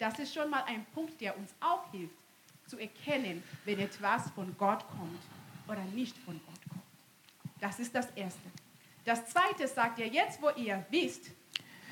Das 0.00 0.18
ist 0.18 0.32
schon 0.32 0.48
mal 0.48 0.64
ein 0.64 0.86
Punkt, 0.94 1.20
der 1.20 1.36
uns 1.36 1.54
auch 1.60 1.90
hilft, 1.92 2.16
zu 2.66 2.78
erkennen, 2.78 3.42
wenn 3.66 3.78
etwas 3.78 4.30
von 4.30 4.56
Gott 4.56 4.82
kommt 4.88 5.22
oder 5.68 5.84
nicht 5.94 6.16
von 6.16 6.40
Gott 6.46 6.70
kommt. 6.70 6.82
Das 7.60 7.78
ist 7.78 7.94
das 7.94 8.08
Erste. 8.12 8.48
Das 9.04 9.26
Zweite 9.26 9.68
sagt 9.68 9.98
er, 9.98 10.06
jetzt 10.06 10.40
wo 10.40 10.48
ihr 10.50 10.86
wisst, 10.88 11.30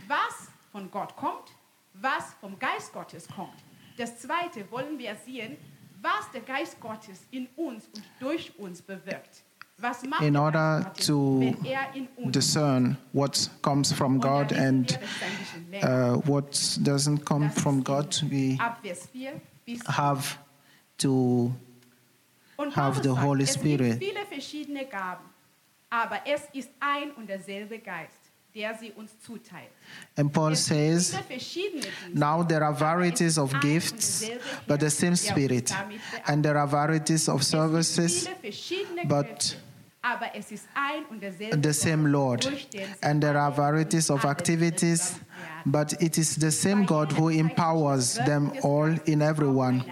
was 0.07 0.51
von 0.73 0.91
Gott 0.91 1.15
kommt, 1.17 1.53
was 1.93 2.33
vom 2.41 2.59
Geist 2.59 2.95
Gottes 2.95 3.29
kommt. 3.29 3.63
Das 3.99 4.19
Zweite 4.19 4.71
wollen 4.71 4.99
wir 4.99 5.15
sehen, 5.15 5.59
was 6.01 6.31
der 6.33 6.41
Geist 6.41 6.81
Gottes 6.81 7.27
in 7.31 7.47
uns 7.57 7.89
und 7.89 8.05
durch 8.21 8.59
uns 8.59 8.81
bewirkt. 8.81 9.43
In 10.21 10.37
order 10.37 10.91
to 11.07 11.55
er 11.65 11.93
discern 12.31 12.97
what 13.13 13.49
comes 13.63 13.93
from 13.93 14.19
God 14.21 14.53
and 14.53 14.91
wir 14.91 14.99
das 14.99 15.23
ein 15.23 15.39
bisschen 15.39 15.71
länger. 15.71 16.15
uh, 16.15 16.29
what 16.29 16.53
doesn't 16.83 17.25
come 17.25 17.49
from 17.51 17.85
God, 17.85 18.21
we 18.29 18.57
ab 18.59 18.79
Vers 18.83 19.07
4 19.13 19.41
bis 19.65 19.81
have 19.87 20.37
to 20.97 21.53
have 22.75 23.03
the 23.05 23.15
Holy 23.15 23.47
Spirit. 23.47 24.01
gibt 24.01 24.05
viele 24.05 24.27
verschiedene 24.27 24.85
Gaben, 24.85 25.25
aber 25.91 26.23
es 26.27 26.43
ist 26.53 26.71
ein 26.81 27.13
und 27.13 27.29
derselbe 27.29 27.79
Geist, 27.79 28.19
der 28.53 28.75
sie 28.75 28.91
uns 28.97 29.13
zuteilt. 29.21 29.71
And 30.17 30.33
Paul 30.33 30.57
says, 30.57 31.11
viele 31.11 31.23
verschiedene 31.23 31.83
Dienste, 31.83 32.19
Now 32.19 32.43
there 32.43 32.65
are 32.65 32.75
varieties 32.75 33.39
of 33.39 33.53
gifts, 33.61 34.29
but 34.67 34.81
the 34.81 34.91
same 34.91 35.15
Spirit. 35.15 35.73
And 36.27 36.43
there 36.43 36.59
are 36.59 36.67
varieties 36.67 37.29
of 37.29 37.45
services, 37.45 38.29
but 39.07 39.57
Kräfte, 40.09 40.25
aber 40.25 40.35
es 40.35 40.51
ist 40.53 40.67
ein 40.75 41.05
und 41.11 41.23
derselbe 41.23 41.61
the 41.63 41.73
same 41.73 42.09
Lord. 42.09 42.45
durch 42.45 42.69
den 42.69 42.87
sie 42.87 43.03
And 43.03 43.23
there 43.23 43.39
are 43.39 43.55
varieties 43.55 44.11
of 44.11 44.25
activities, 44.25 45.17
but 45.65 45.93
it 46.01 46.19
is 46.19 46.37
the 46.37 46.51
same 46.51 46.85
God 46.85 47.13
who 47.13 47.29
empowers 47.31 48.15
them 48.15 48.53
all 48.63 48.99
in 49.05 49.21
everyone. 49.23 49.85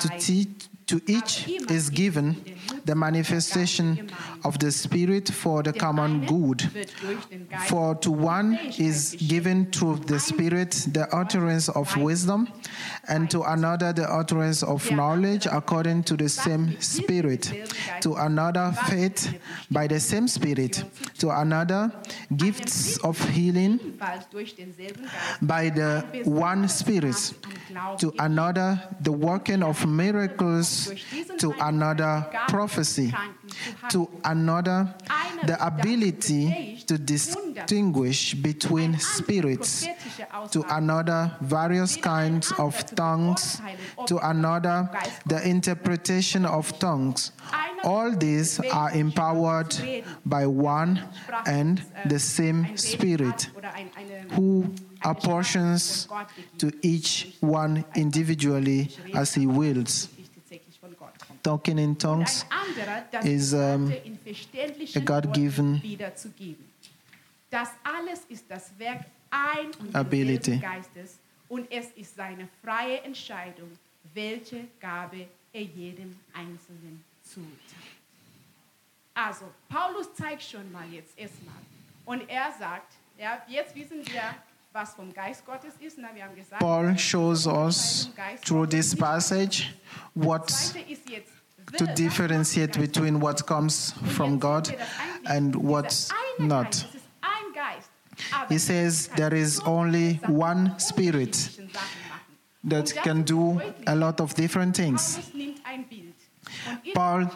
To, 0.00 0.08
teach, 0.18 0.69
to 0.90 1.00
each 1.06 1.46
is 1.70 1.88
given 1.88 2.36
the 2.84 2.94
manifestation 2.96 4.10
of 4.44 4.58
the 4.58 4.72
Spirit 4.72 5.28
for 5.28 5.62
the 5.62 5.72
common 5.72 6.26
good. 6.26 6.68
For 7.68 7.94
to 7.96 8.10
one 8.10 8.58
is 8.76 9.14
given 9.28 9.70
through 9.70 9.96
the 10.06 10.18
Spirit 10.18 10.72
the 10.92 11.06
utterance 11.14 11.68
of 11.68 11.96
wisdom, 11.96 12.48
and 13.06 13.30
to 13.30 13.42
another 13.42 13.92
the 13.92 14.12
utterance 14.12 14.64
of 14.64 14.90
knowledge 14.90 15.46
according 15.46 16.02
to 16.04 16.16
the 16.16 16.28
same 16.28 16.80
Spirit, 16.80 17.52
to 18.00 18.14
another 18.14 18.72
faith 18.88 19.38
by 19.70 19.86
the 19.86 20.00
same 20.00 20.26
Spirit, 20.26 20.82
to 21.18 21.30
another 21.30 21.92
gifts 22.36 22.98
of 23.04 23.16
healing 23.30 23.78
by 25.42 25.68
the 25.68 26.04
one 26.24 26.66
Spirit, 26.68 27.32
to 27.98 28.12
another 28.18 28.80
the 29.02 29.12
working 29.12 29.62
of 29.62 29.86
miracles, 29.86 30.79
to 31.38 31.54
another 31.60 32.26
prophecy, 32.48 33.12
to 33.90 34.08
another 34.24 34.94
the 35.44 35.56
ability 35.64 36.82
to 36.86 36.98
distinguish 36.98 38.34
between 38.34 38.98
spirits, 38.98 39.86
to 40.50 40.64
another 40.68 41.32
various 41.40 41.96
kinds 41.96 42.52
of 42.58 42.74
tongues, 42.94 43.60
to 44.06 44.18
another 44.28 44.88
the 45.26 45.46
interpretation 45.46 46.44
of 46.44 46.78
tongues. 46.78 47.32
All 47.82 48.10
these 48.10 48.60
are 48.60 48.90
empowered 48.92 49.74
by 50.26 50.46
one 50.46 51.00
and 51.46 51.82
the 52.06 52.18
same 52.18 52.76
Spirit, 52.76 53.48
who 54.32 54.74
apportions 55.02 56.08
to 56.58 56.72
each 56.82 57.36
one 57.40 57.84
individually 57.94 58.90
as 59.14 59.34
he 59.34 59.46
wills. 59.46 60.08
Talking 61.42 61.78
in 61.78 61.96
tongues 61.96 62.44
is, 63.24 63.54
um, 63.54 63.92
a 64.94 65.00
God-given 65.00 65.82
wiederzugeben. 65.82 66.64
Das 67.50 67.70
alles 67.82 68.20
ist 68.28 68.44
das 68.48 68.70
Werk 68.78 69.06
ein 69.30 69.70
und 69.80 69.94
Ability. 69.94 70.58
Geistes 70.58 71.18
und 71.48 71.70
es 71.70 71.86
ist 71.96 72.14
seine 72.14 72.48
freie 72.62 73.02
Entscheidung, 73.02 73.70
welche 74.14 74.66
Gabe 74.80 75.26
er 75.52 75.62
jedem 75.62 76.16
Einzelnen 76.32 77.04
zuteilt. 77.22 77.50
Also, 79.14 79.46
Paulus 79.68 80.14
zeigt 80.14 80.42
schon 80.42 80.70
mal 80.72 80.88
jetzt 80.90 81.18
erstmal. 81.18 81.54
Und 82.04 82.28
er 82.28 82.52
sagt, 82.58 82.92
ja, 83.18 83.42
jetzt 83.48 83.74
wissen 83.74 84.06
wir, 84.06 84.34
was 84.72 84.94
vom 84.94 85.12
Geist 85.12 85.44
Gottes 85.44 85.74
ist. 85.80 85.98
Na, 85.98 86.08
wir 86.14 86.24
haben 86.24 86.34
gesagt, 86.34 86.60
Paul 86.60 86.86
er 86.86 86.98
shows 86.98 87.46
us 87.46 88.10
through 88.44 88.68
this 88.68 88.94
passage 88.94 89.74
what 90.14 90.48
das 90.48 90.72
Zweite 90.72 90.92
ist 90.92 91.10
jetzt 91.10 91.32
to 91.76 91.86
differentiate 91.94 92.78
between 92.78 93.20
what 93.20 93.46
comes 93.46 93.92
from 94.16 94.38
God 94.38 94.74
and 95.26 95.54
what's 95.56 96.10
not. 96.38 96.68
Es 96.68 96.94
ist 96.94 97.04
ein 97.20 97.52
Geist. 97.54 97.90
Aber 98.32 98.48
He 98.48 98.58
says 98.58 99.08
there 99.16 99.34
is 99.34 99.60
only 99.66 100.20
one 100.28 100.78
spirit 100.78 101.50
that 102.64 102.92
can 103.02 103.22
do 103.24 103.60
a 103.86 103.94
lot 103.94 104.20
of 104.20 104.34
different 104.34 104.76
things. 104.76 105.14
Paulus 105.14 105.34
nimmt 105.34 105.60
ein 105.64 105.84
Bild. 105.88 106.14
Und 106.68 106.80
ich 106.82 106.94
Paul 106.94 107.30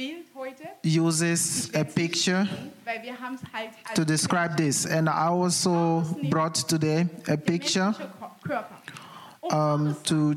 nehme 0.00 0.22
das 0.22 0.36
als 0.46 0.56
Bild 0.56 0.64
heute, 0.82 1.00
Uses 1.00 1.70
a 1.74 1.84
picture 1.84 2.48
weil 2.84 3.02
wir 3.02 3.18
haben 3.18 3.38
halt 3.52 3.70
to 3.94 4.04
describe 4.04 4.56
this, 4.56 4.86
and 4.86 5.08
I 5.08 5.12
also 5.28 6.02
brought 6.30 6.54
today 6.68 7.06
a 7.28 7.36
picture 7.36 7.86
menschliche 7.92 8.10
Ko- 8.18 8.30
Körper. 8.42 8.76
Um 9.50 9.96
to 10.04 10.34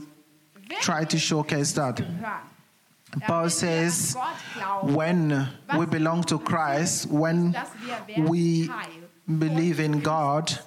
try 0.82 1.06
to 1.06 1.18
showcase 1.18 1.74
that. 1.74 2.02
Paul 3.28 3.50
says, 3.50 4.16
an 4.16 4.22
Gott 4.22 4.26
glauben, 4.56 4.96
when 4.96 5.48
we 5.78 5.86
belong 5.86 6.24
to 6.24 6.40
Christ, 6.40 7.08
when 7.12 7.52
dass 7.52 7.68
wir 7.86 8.08
werden 8.08 8.28
we 8.30 8.70
believe 9.28 9.80
in 9.80 10.02
God, 10.02 10.58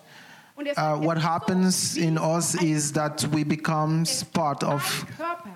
uh, 0.77 0.97
what 0.97 1.19
happens 1.19 1.97
in 1.97 2.17
us 2.19 2.55
is 2.63 2.93
that 2.93 3.27
we 3.33 3.43
become 3.43 4.05
part 4.33 4.63
of 4.63 4.83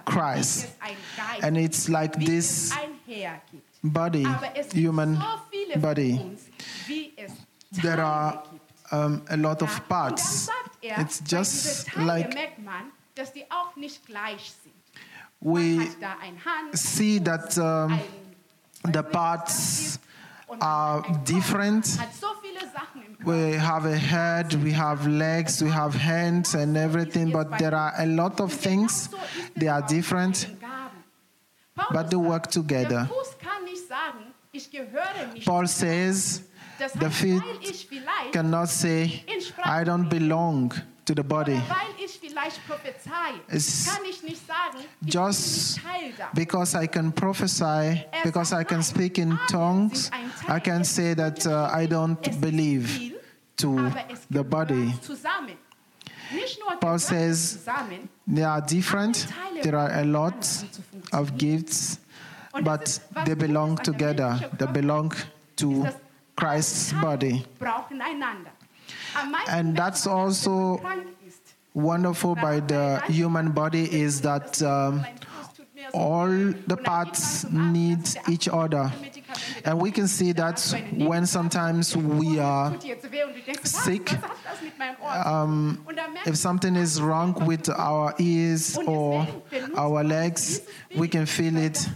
Christ. 0.04 0.64
wie 0.64 0.66
es 0.66 0.74
einen 0.80 0.96
Geist, 1.16 1.44
And 1.44 1.56
it's 1.56 1.88
like 1.88 2.18
this 2.18 2.72
es 3.10 3.16
ein 3.16 3.22
Herr 3.22 3.40
gibt. 3.50 3.64
body, 3.82 4.26
human 4.86 5.14
so 5.16 5.22
viele 5.50 5.72
von 5.74 5.82
body. 5.82 6.12
uns, 6.22 6.40
wie 6.86 7.12
es 7.16 7.32
There 7.82 8.02
are 8.04 8.42
um, 8.90 9.22
a 9.28 9.36
lot 9.36 9.62
of 9.62 9.80
parts. 9.88 10.48
er, 10.82 10.98
It's 11.00 11.22
just 11.26 11.94
like 11.96 12.34
merkt 12.34 12.58
man, 12.64 12.90
dass 13.14 13.32
die 13.32 13.44
auch 13.50 13.76
nicht 13.76 14.04
gleich 14.06 14.52
sind. 14.62 14.74
we 15.40 15.76
man 15.76 15.80
hat 15.88 15.96
da 16.00 16.16
ein 16.22 16.36
Hand, 16.44 16.76
see 16.76 17.18
that 17.20 17.56
um, 17.58 17.98
the 18.92 19.02
parts 19.02 19.58
was 19.58 19.78
ist. 19.96 20.00
Und 20.48 20.58
man 20.58 20.68
are 20.68 20.98
hat 20.98 21.06
einen 21.06 21.14
Kopf, 21.14 21.24
different. 21.26 21.96
man 21.96 22.06
hat 22.06 22.14
so 22.20 22.26
viele 22.42 22.60
Sachen 22.72 23.02
im 23.06 23.16
Körper. 23.18 23.30
We 23.30 23.60
have 23.64 23.86
a 23.88 23.94
head, 23.94 24.64
we 24.64 24.76
have 24.76 25.08
legs, 25.08 25.62
we 25.62 25.72
have 25.72 25.96
hands 25.96 26.54
and 26.56 26.76
everything, 26.76 27.30
but 27.30 27.56
there 27.58 27.72
are 27.76 27.92
a 27.98 28.04
lot 28.04 28.40
of 28.40 28.52
things. 28.60 29.08
Genauso 29.10 29.16
ist 29.38 29.48
es 29.54 29.60
They 29.60 29.68
are 29.68 29.82
different, 29.86 30.42
den 30.42 30.58
Gaben. 30.58 30.59
Paulus 30.59 30.59
but 31.92 32.10
they 32.10 32.18
work 32.18 32.50
together. 32.50 32.88
Der 32.88 33.06
Fuß 33.06 33.38
kann 33.38 33.64
nicht 33.64 33.86
sagen, 33.88 34.32
ich 34.52 34.70
gehöre 34.70 35.32
nicht. 35.34 35.46
Paul 35.46 35.66
says 35.66 36.42
the 36.98 37.10
feet 37.10 37.42
weil 37.42 37.68
ich 37.70 37.86
vielleicht 37.88 38.32
cannot 38.32 38.68
say, 38.68 39.24
I 39.64 39.84
don't 39.84 40.08
belong 40.08 40.72
to 41.04 41.14
the 41.16 41.22
body. 41.22 41.52
Oder 41.52 41.62
weil 41.68 42.04
ich 42.04 42.18
vielleicht 42.20 42.66
prophezeie, 42.66 43.40
Es- 43.48 43.86
kann 43.86 44.04
ich 44.08 44.22
nicht 44.22 44.46
sagen, 44.46 44.78
ich 45.04 45.12
Just 45.12 45.76
bin 45.82 45.90
nicht 45.92 46.00
Teil 46.00 46.12
davon. 46.18 46.34
because 46.34 46.74
I 46.82 46.86
can 46.86 47.12
prophesy, 47.12 48.04
because 48.24 48.52
I 48.54 48.64
can 48.64 48.82
speak 48.82 49.18
in 49.18 49.38
tongues, 49.50 50.10
I 50.48 50.58
can 50.60 50.84
say 50.84 51.14
that 51.14 51.44
uh, 51.46 51.68
I 51.74 51.86
don't 51.86 52.40
believe 52.40 53.14
to 53.56 53.76
the 54.30 54.42
body. 54.42 54.74
gehört 54.86 55.04
Zusammen. 55.04 55.56
Nicht 56.32 56.60
nur 56.60 56.78
Paul 56.78 56.98
says. 56.98 57.58
They 58.32 58.44
are 58.44 58.60
different, 58.60 59.26
there 59.62 59.76
are 59.76 59.90
a 60.00 60.04
lot 60.04 60.46
of 61.12 61.36
gifts, 61.36 61.98
but 62.62 63.00
they 63.24 63.34
belong 63.34 63.72
ist 63.72 63.78
an 63.78 63.84
der 63.84 63.92
together. 63.92 64.50
They 64.58 64.66
belong 64.66 65.12
to 65.56 65.88
Christ's 66.36 66.92
body. 66.92 67.32
Teile 67.32 67.58
brauchen 67.58 68.00
einander. 68.00 68.50
Am 69.14 69.30
meisten 69.32 69.50
And 69.54 69.76
that's 69.76 70.06
man, 70.06 70.14
dass 70.16 70.46
wenn 70.46 70.82
man 70.82 70.98
also. 70.98 71.10
Wonderful 71.72 72.34
by 72.34 72.60
the 72.60 73.00
human 73.06 73.52
body 73.52 73.84
is 73.84 74.20
that 74.22 74.60
um, 74.60 74.96
Mein 75.02 75.14
Fuß 75.18 75.54
tut 75.56 75.74
mir 75.74 75.88
so 75.92 75.98
all 75.98 76.28
the 76.28 76.34
Und 76.34 76.54
dann 76.56 76.66
geht 76.66 76.68
man 76.68 76.84
parts 76.84 77.46
need 77.50 78.28
each 78.28 78.48
other. 78.52 78.92
And 79.64 79.80
we 79.82 79.90
can 79.90 80.06
see 80.06 80.32
that 80.32 80.58
when 80.92 81.26
sometimes 81.26 81.96
we 81.96 82.40
are 82.40 82.72
tut 82.72 82.84
jetzt 82.84 83.10
weh 83.10 83.24
und 83.24 83.34
du 83.34 83.40
denkst, 83.40 83.60
was, 83.62 83.84
sick, 83.84 84.06
was 84.06 84.22
hat 84.22 84.36
das 84.44 84.62
mit 84.62 84.78
meinem 84.78 84.96
Ohr 85.00 85.12
zu 85.12 85.22
tun? 85.22 85.78
Und 85.86 85.96
dann 85.96 86.12
merkst 86.12 86.28
if 86.28 86.36
something 86.36 86.76
is 86.76 87.00
wrong 87.00 87.34
with 87.46 87.68
our 87.68 88.14
ears 88.18 88.78
or 88.86 89.26
our 89.76 90.02
legs, 90.02 90.62
we 90.96 91.08
can 91.08 91.26
feel 91.26 91.56
it 91.56 91.88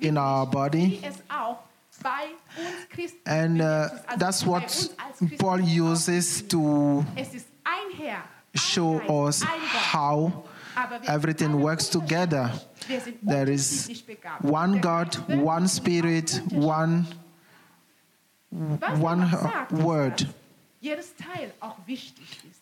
in 0.00 0.16
our 0.16 0.46
body. 0.46 1.00
wie 1.02 1.06
es 1.06 1.16
auch 1.28 1.58
bei 2.02 2.10
uns 2.56 2.88
Christen 2.90 3.28
And 3.28 3.60
uh, 3.60 3.88
that's 4.18 4.44
what 4.46 4.62
uns 4.64 4.90
als 4.98 5.18
Christen 5.18 5.38
Paul 5.38 5.60
uses 5.62 6.46
to 6.48 7.04
Es 7.16 7.34
ist 7.34 7.46
ein 7.64 7.96
Herr, 7.98 8.16
ein 8.16 8.58
show 8.58 9.00
us 9.08 9.44
how 9.92 10.44
everything 11.06 11.52
works 11.62 11.88
together. 11.90 12.50
unterschiedlich. 12.50 12.88
Wir 12.88 13.00
sind 13.00 13.28
There 13.28 13.52
is 13.52 13.90
one 14.42 14.80
God, 14.80 15.18
one 15.28 15.68
Spirit, 15.68 16.42
one 16.52 17.06
er 18.80 19.02
one 19.02 19.22
noch 19.30 19.42
sagt, 19.42 19.72
ist, 19.72 19.82
word. 19.82 20.20
dass 20.22 20.28
jedes 20.80 21.14
Teil 21.16 21.52
auch 21.60 21.76
wichtig 21.86 22.24
ist. 22.50 22.60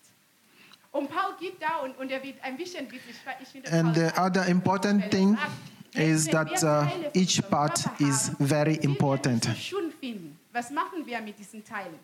Und 0.93 1.09
Paul 1.09 1.35
gibt 1.39 1.63
da 1.63 1.79
und, 1.85 1.97
und 1.99 2.11
er 2.11 2.23
wird 2.23 2.37
ein 2.43 2.57
bisschen 2.57 2.91
wichtig. 2.91 3.15
Ich 3.41 3.49
finde, 3.49 3.71
And 3.73 3.95
the 3.95 4.11
other 4.21 4.47
important 4.47 5.11
thing 5.11 5.39
is 5.95 6.27
that 6.27 6.63
uh, 6.63 6.87
each 7.15 7.41
part 7.49 7.89
is 7.99 8.33
very 8.41 8.75
important. 8.77 9.49
nicht 9.49 9.71
so 9.71 9.79
schön 9.79 9.93
finden. 9.93 10.39
Was 10.53 10.71
machen 10.71 11.07
wir 11.07 11.21
mit 11.21 11.39
diesen 11.39 11.65
Teilen? 11.65 11.99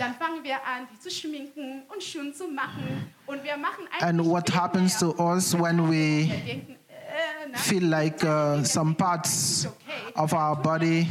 Dann 0.00 0.14
fangen 0.14 0.42
wir 0.42 0.54
an, 0.54 0.88
die 0.90 0.98
zu 0.98 1.10
schminken 1.10 1.82
und 1.92 2.02
schön 2.02 2.32
zu 2.32 2.48
machen. 2.48 3.12
Und 3.26 3.44
wir 3.44 3.58
machen 3.58 3.86
And 4.00 4.24
what 4.24 4.48
happens 4.48 4.98
to 4.98 5.14
us 5.18 5.52
when 5.52 5.90
we 5.90 6.32
äh, 6.32 7.54
feel 7.54 7.84
like 7.84 8.24
uh, 8.24 8.64
some 8.64 8.94
parts 8.94 9.68
of 10.14 10.32
our 10.32 10.56
body 10.56 11.06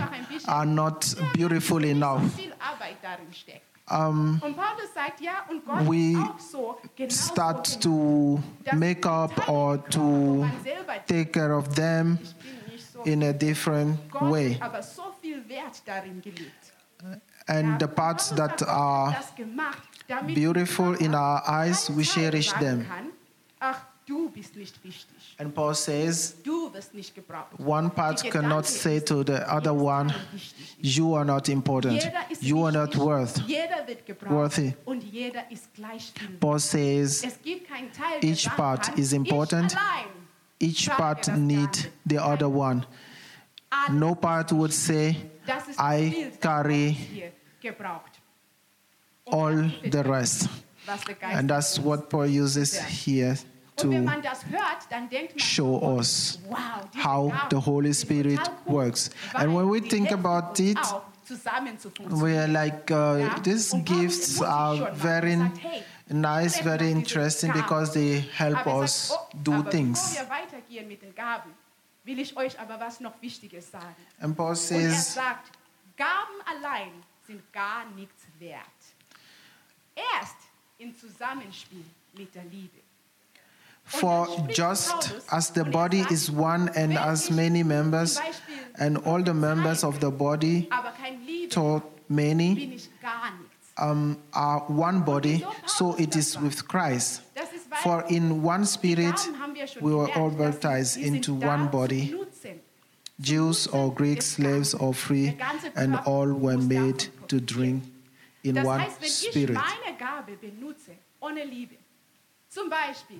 are 0.48 0.66
not 0.66 1.16
beautiful 1.34 1.84
enough? 1.86 2.24
viel 2.36 2.52
Arbeit 2.60 2.98
darin 3.04 3.32
steckt. 3.32 3.62
Um, 3.92 4.42
Und 4.44 4.56
Paulus 4.56 4.92
sagt, 4.94 5.22
ja, 5.22 5.46
und 5.50 5.64
Gott 5.66 5.88
we 5.88 6.14
ist 6.14 6.18
auch 6.18 6.40
so, 6.40 6.78
genauso 6.96 7.32
start 7.32 7.82
to 7.82 8.40
make 8.74 9.08
up 9.08 9.48
or 9.48 9.76
im 9.76 9.82
Körper, 9.82 10.00
wo 10.00 10.00
to 10.00 10.36
man 10.42 10.64
selber 10.64 10.94
denkt, 10.94 11.08
take 11.08 11.26
care 11.28 11.56
of 11.56 11.68
them 11.76 12.18
ich 12.24 12.36
bin 12.36 12.74
nicht 12.74 12.92
so 12.92 13.04
in 13.04 13.24
a 13.24 13.34
different 13.34 14.00
way. 14.20 14.60
Hat 17.04 17.06
aber 17.06 17.20
so 17.20 17.48
viel 17.48 17.48
Wert 17.48 17.48
darin 17.48 17.48
gelegt. 17.48 17.50
And 17.50 17.80
the 17.82 17.88
parts 17.88 18.30
that 18.36 18.64
are 18.68 19.14
das 19.14 19.36
gemacht, 19.36 19.90
damit 20.08 20.36
beautiful 20.36 20.96
in 20.96 21.16
our 21.16 21.42
eyes, 21.48 21.90
we 21.96 22.04
cherish 22.04 22.52
them. 22.54 22.86
Kann, 22.88 23.10
Ach, 23.60 23.82
du 24.06 24.30
bist 24.30 24.56
nicht 24.56 24.84
wichtig. 24.84 25.36
And 25.40 25.54
Paul 25.56 25.74
says, 25.74 26.36
Du 26.44 26.72
wirst 26.74 26.94
nicht 26.94 27.16
gebraucht. 27.16 27.48
one 27.58 27.90
part 27.90 28.24
cannot 28.30 28.66
say 28.66 29.00
to 29.00 29.24
the 29.24 29.42
other 29.50 29.74
one, 29.74 30.10
Teil 30.10 30.22
wichtig 30.34 30.78
ist. 30.80 30.96
You 30.98 31.16
are 31.16 31.26
not 31.26 31.48
important. 31.50 32.12
You 32.42 32.66
are 32.66 32.72
not 32.72 32.96
worth. 32.98 33.38
Jeder 33.48 33.88
wird 33.88 34.06
gebraucht. 34.06 34.32
worthy. 34.32 34.74
Und 34.86 35.04
jeder 35.04 35.50
ist 35.52 35.74
gleich 35.74 36.12
viel. 36.16 36.38
Paul 36.40 36.60
says, 36.60 37.24
Es 37.24 37.42
gibt 37.42 37.68
keinen 37.68 37.92
Teil, 37.92 38.20
der 38.22 38.30
Each 38.30 38.50
part 38.56 38.98
is 38.98 39.12
important. 39.14 39.76
Each 40.62 40.90
part 40.90 41.28
needs 41.38 41.88
the 42.06 42.20
other 42.20 42.50
one. 42.50 42.86
No 43.92 44.16
part 44.16 44.52
would 44.52 44.74
say, 44.74 45.16
Das 45.46 45.68
ist 45.68 45.80
das 45.80 45.86
I 45.86 46.32
carry 46.40 46.88
Gott 46.92 47.08
hier 47.12 47.32
gebraucht. 47.62 48.22
Und 49.26 49.36
all 49.36 49.72
the 49.92 50.00
rest. 50.00 50.50
was 50.86 51.04
der 51.06 51.16
Geist 51.16 51.38
And 51.38 51.50
that's 51.50 51.80
what 51.80 52.10
Paul 52.10 52.28
uses 52.28 52.80
here 52.80 53.38
to 53.82 53.88
man 53.88 54.22
das 54.22 54.46
hört, 54.46 54.88
dann 54.90 55.10
denkt 55.10 55.36
man, 55.36 55.40
show 55.40 55.80
us 55.98 56.40
how 57.04 57.32
the 57.50 57.58
Holy 57.58 57.94
Spirit 57.94 58.40
works. 58.66 59.10
And 59.34 59.56
when 59.56 59.70
we 59.70 59.82
think 59.82 60.12
about 60.12 60.60
it, 60.60 60.78
auch, 60.78 61.04
zusammen 61.26 61.78
zu 61.80 61.92
we 62.10 62.38
are 62.38 62.48
like, 62.48 62.90
uh, 62.92 63.40
these 63.44 63.76
gifts 63.84 64.42
are 64.42 64.76
schon 64.76 64.84
mal 64.84 64.92
und 64.92 64.98
very 64.98 65.38
nice, 66.10 66.60
very 66.60 66.92
interesting 66.92 67.52
because 67.54 67.94
they 67.94 68.20
help 68.36 68.66
er 68.66 68.80
us 68.82 69.12
oh, 69.12 69.28
do 69.44 69.64
things. 69.64 70.18
Will 72.10 72.18
ich 72.18 72.36
euch 72.36 72.60
aber 72.60 72.80
was 72.80 73.00
noch 73.00 73.22
Wichtiges 73.22 73.70
sagen. 73.70 73.96
And 74.20 74.36
Paul 74.36 74.48
Und 74.48 74.72
er 74.72 74.90
says, 74.90 75.14
sagt, 75.14 75.52
Gaben 75.96 76.42
allein 76.44 76.92
sind 77.28 77.54
gar 77.54 77.86
nichts 77.92 78.24
wert. 78.40 78.64
Erst 79.96 80.38
im 80.80 80.98
Zusammenspiel 80.98 81.86
mit 82.14 82.34
der 82.34 82.46
Liebe. 82.46 82.80
For 83.84 84.28
just 84.50 85.14
as 85.30 85.54
the 85.54 85.64
body 85.64 86.04
is 86.10 86.32
one 86.32 86.72
and 86.76 86.98
as 86.98 87.30
many 87.30 87.64
members, 87.64 88.20
and 88.80 88.98
all 89.06 89.24
the 89.24 89.34
members 89.34 89.84
of 89.84 90.00
the 90.00 90.10
body, 90.10 90.68
to 91.52 91.80
many, 92.08 92.80
um, 93.78 94.18
are 94.34 94.62
one 94.68 95.02
body, 95.02 95.46
so 95.68 95.96
it 96.00 96.16
is 96.16 96.40
with 96.42 96.68
Christ. 96.68 97.22
Das 97.84 97.86
ist, 97.86 97.86
weil 97.86 98.02
For 98.02 98.10
in 98.10 98.44
one 98.44 98.66
spirit 98.66 99.16
Gaben 99.16 99.40
haben 99.42 99.54
wir 99.56 99.62
wir 99.62 99.68
schon 99.68 99.84
we 99.84 99.96
were 99.96 100.16
all 100.16 100.30
baptized 100.32 100.98
into 100.98 101.34
one 101.34 101.68
body. 101.70 102.16
Jews 103.22 103.68
or 103.74 103.94
Greeks, 103.94 104.36
slaves 104.36 104.74
or 104.74 104.94
free, 104.94 105.36
and 105.76 105.96
all 106.06 106.28
were 106.28 106.58
made 106.58 107.10
to 107.28 107.40
drink 107.40 107.84
in 108.44 108.56
Das 108.56 108.66
one 108.66 108.82
heißt, 108.82 109.02
wenn 109.02 109.08
ich 109.08 109.14
spirit. 109.30 109.56
meine 109.56 109.98
Gabe 109.98 110.38
benutze, 110.38 110.92
ohne 111.20 111.44
Liebe, 111.44 111.76
zum 112.48 112.70
Beispiel, 112.70 113.20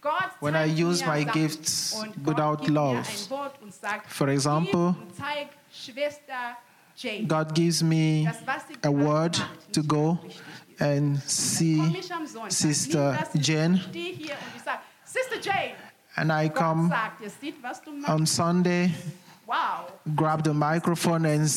Gott 0.00 0.30
When 0.40 0.54
I 0.54 0.64
use 0.82 1.04
my 1.04 1.24
gifts 1.24 1.94
without 2.24 2.66
love. 2.68 2.94
mir 2.94 3.00
ein 3.00 3.30
Wort 3.30 3.60
und 3.60 3.74
sagt, 3.74 4.10
For 4.10 4.28
example, 4.28 4.94
zeig 5.16 5.48
Schwester 5.70 6.56
Jane, 6.96 7.26
God 7.26 7.54
gives 7.54 7.82
me 7.82 8.24
das, 8.24 8.64
a 8.82 8.90
word 8.90 9.38
macht, 9.38 9.72
to 9.74 9.82
go. 9.82 10.18
And 10.80 11.20
see 11.26 11.80
ich 11.98 12.12
am 12.12 12.26
Sonntag, 12.26 12.52
Sister 12.52 13.28
Jane. 13.34 13.74
Ich 13.76 13.82
stehe 13.82 14.14
hier 14.14 14.32
und 14.32 14.56
ich 14.56 14.62
sage, 14.62 14.80
Sister 15.04 15.40
Jane, 15.40 15.74
and 16.16 16.30
I 16.30 16.48
come 16.48 16.88
sagt, 16.88 17.20
ihr 17.20 17.30
seht, 17.30 17.62
was 17.62 17.82
du 17.82 17.92
machst. 17.92 18.08
on 18.08 18.26
Sunday, 18.26 18.90
wow. 19.46 19.86
grab 20.16 20.44
the 20.44 20.54
microphone 20.54 21.26
and 21.26 21.48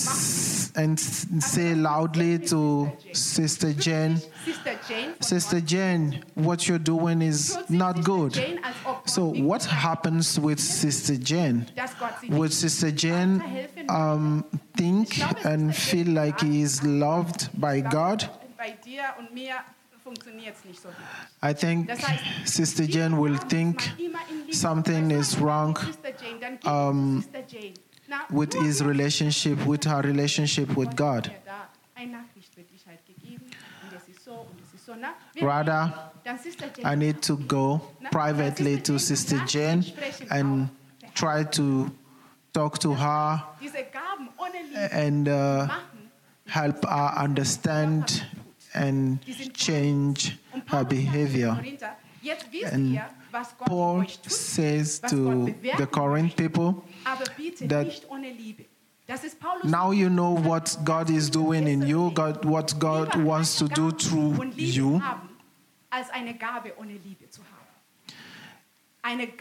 and 0.75 0.99
say 0.99 1.75
loudly 1.75 2.39
to 2.39 2.89
Sister 3.13 3.73
Jane, 3.73 4.17
Sister 4.45 4.79
Jane 4.87 5.13
Sister 5.19 5.61
Jane, 5.61 6.23
what 6.35 6.67
you're 6.67 6.79
doing 6.79 7.21
is 7.21 7.57
not 7.69 8.03
good. 8.03 8.33
Jane, 8.33 8.59
als 8.63 8.75
ob 8.85 9.03
Gott 9.03 9.09
So 9.09 9.25
what 9.25 9.65
happens 9.65 10.39
with 10.39 10.59
Sister 10.59 11.17
Jane? 11.17 11.65
Would 12.29 12.53
Sister 12.53 12.91
Jane 12.91 13.43
um, 13.89 14.45
think 14.77 15.19
and 15.45 15.75
feel 15.75 16.07
like 16.07 16.39
he 16.39 16.61
is 16.61 16.81
loved 16.83 17.49
by 17.59 17.81
God? 17.81 18.29
Bei 18.61 18.77
dir 18.85 19.01
und 19.17 19.33
mir 19.33 19.55
funktioniert 20.03 20.55
es 20.55 20.63
nicht 20.65 20.79
so 20.79 20.89
richtig. 20.89 21.03
I 21.43 21.53
think 21.55 21.87
Das 21.87 22.07
heißt, 22.07 22.23
Sister 22.45 22.83
Jane 22.83 23.19
will 23.19 23.39
think 23.39 23.81
es 23.81 23.87
mal 23.87 24.05
immer 24.05 24.19
in 24.29 24.41
Liebe. 24.41 24.55
something 24.55 25.09
is 25.09 25.41
wrong 25.41 25.75
Sister 25.79 26.09
Jane, 26.09 26.39
dann 26.39 26.59
gib 26.59 26.69
um, 26.71 27.21
Sister 27.23 27.39
Jane. 27.47 27.73
Na, 28.07 28.17
with 28.29 28.53
his 28.53 28.83
relationship, 28.85 29.57
with 29.65 29.83
her 29.85 30.03
relationship 30.03 30.69
with 30.77 30.95
God. 30.95 31.27
mir 31.29 31.41
da 31.43 31.69
eine 31.95 32.11
Nachricht 32.11 32.53
für 32.53 32.61
dich 32.61 32.85
halt 32.85 33.03
gegeben 33.07 33.45
und 33.45 33.93
das 33.93 34.07
ist 34.07 34.23
so 34.23 34.31
und 34.31 34.61
das 34.61 34.73
ist 34.75 34.85
so. 34.85 34.93
Na, 34.95 35.13
wenn 35.33 35.47
Rather, 35.47 36.11
dann 36.23 36.37
Sister 36.37 36.67
Jane 36.77 36.93
I 36.93 36.97
need 36.97 37.21
to 37.25 37.37
go 37.37 37.81
privately 38.11 38.79
to 38.83 38.99
Sister 38.99 39.37
Jane 39.47 39.83
and 40.29 40.69
try 41.15 41.43
to 41.45 41.89
talk 42.53 42.79
to 42.81 42.95
her 42.95 43.55
diese 43.59 43.77
Gaben 43.91 44.29
ohne 44.37 44.61
Liebe 44.69 44.93
and 44.93 45.27
uh, 45.27 45.67
help 46.45 46.85
her 46.85 47.17
understand 47.23 48.27
and 48.73 49.19
change 49.53 50.37
her 50.67 50.83
behavior. 50.83 51.57
And 52.71 53.01
Paul 53.65 54.05
says 54.27 54.99
to 55.09 55.55
the 55.77 55.87
Corinth 55.87 56.35
people, 56.35 56.83
that 57.61 58.05
now 59.63 59.91
you 59.91 60.09
know 60.09 60.31
what 60.31 60.77
God 60.83 61.09
is 61.09 61.29
doing 61.29 61.67
in 61.67 61.81
you, 61.81 62.11
God, 62.11 62.45
what 62.45 62.73
God 62.77 63.15
wants 63.15 63.57
to 63.57 63.67
do 63.67 63.91
through 63.91 64.51
you. 64.55 65.01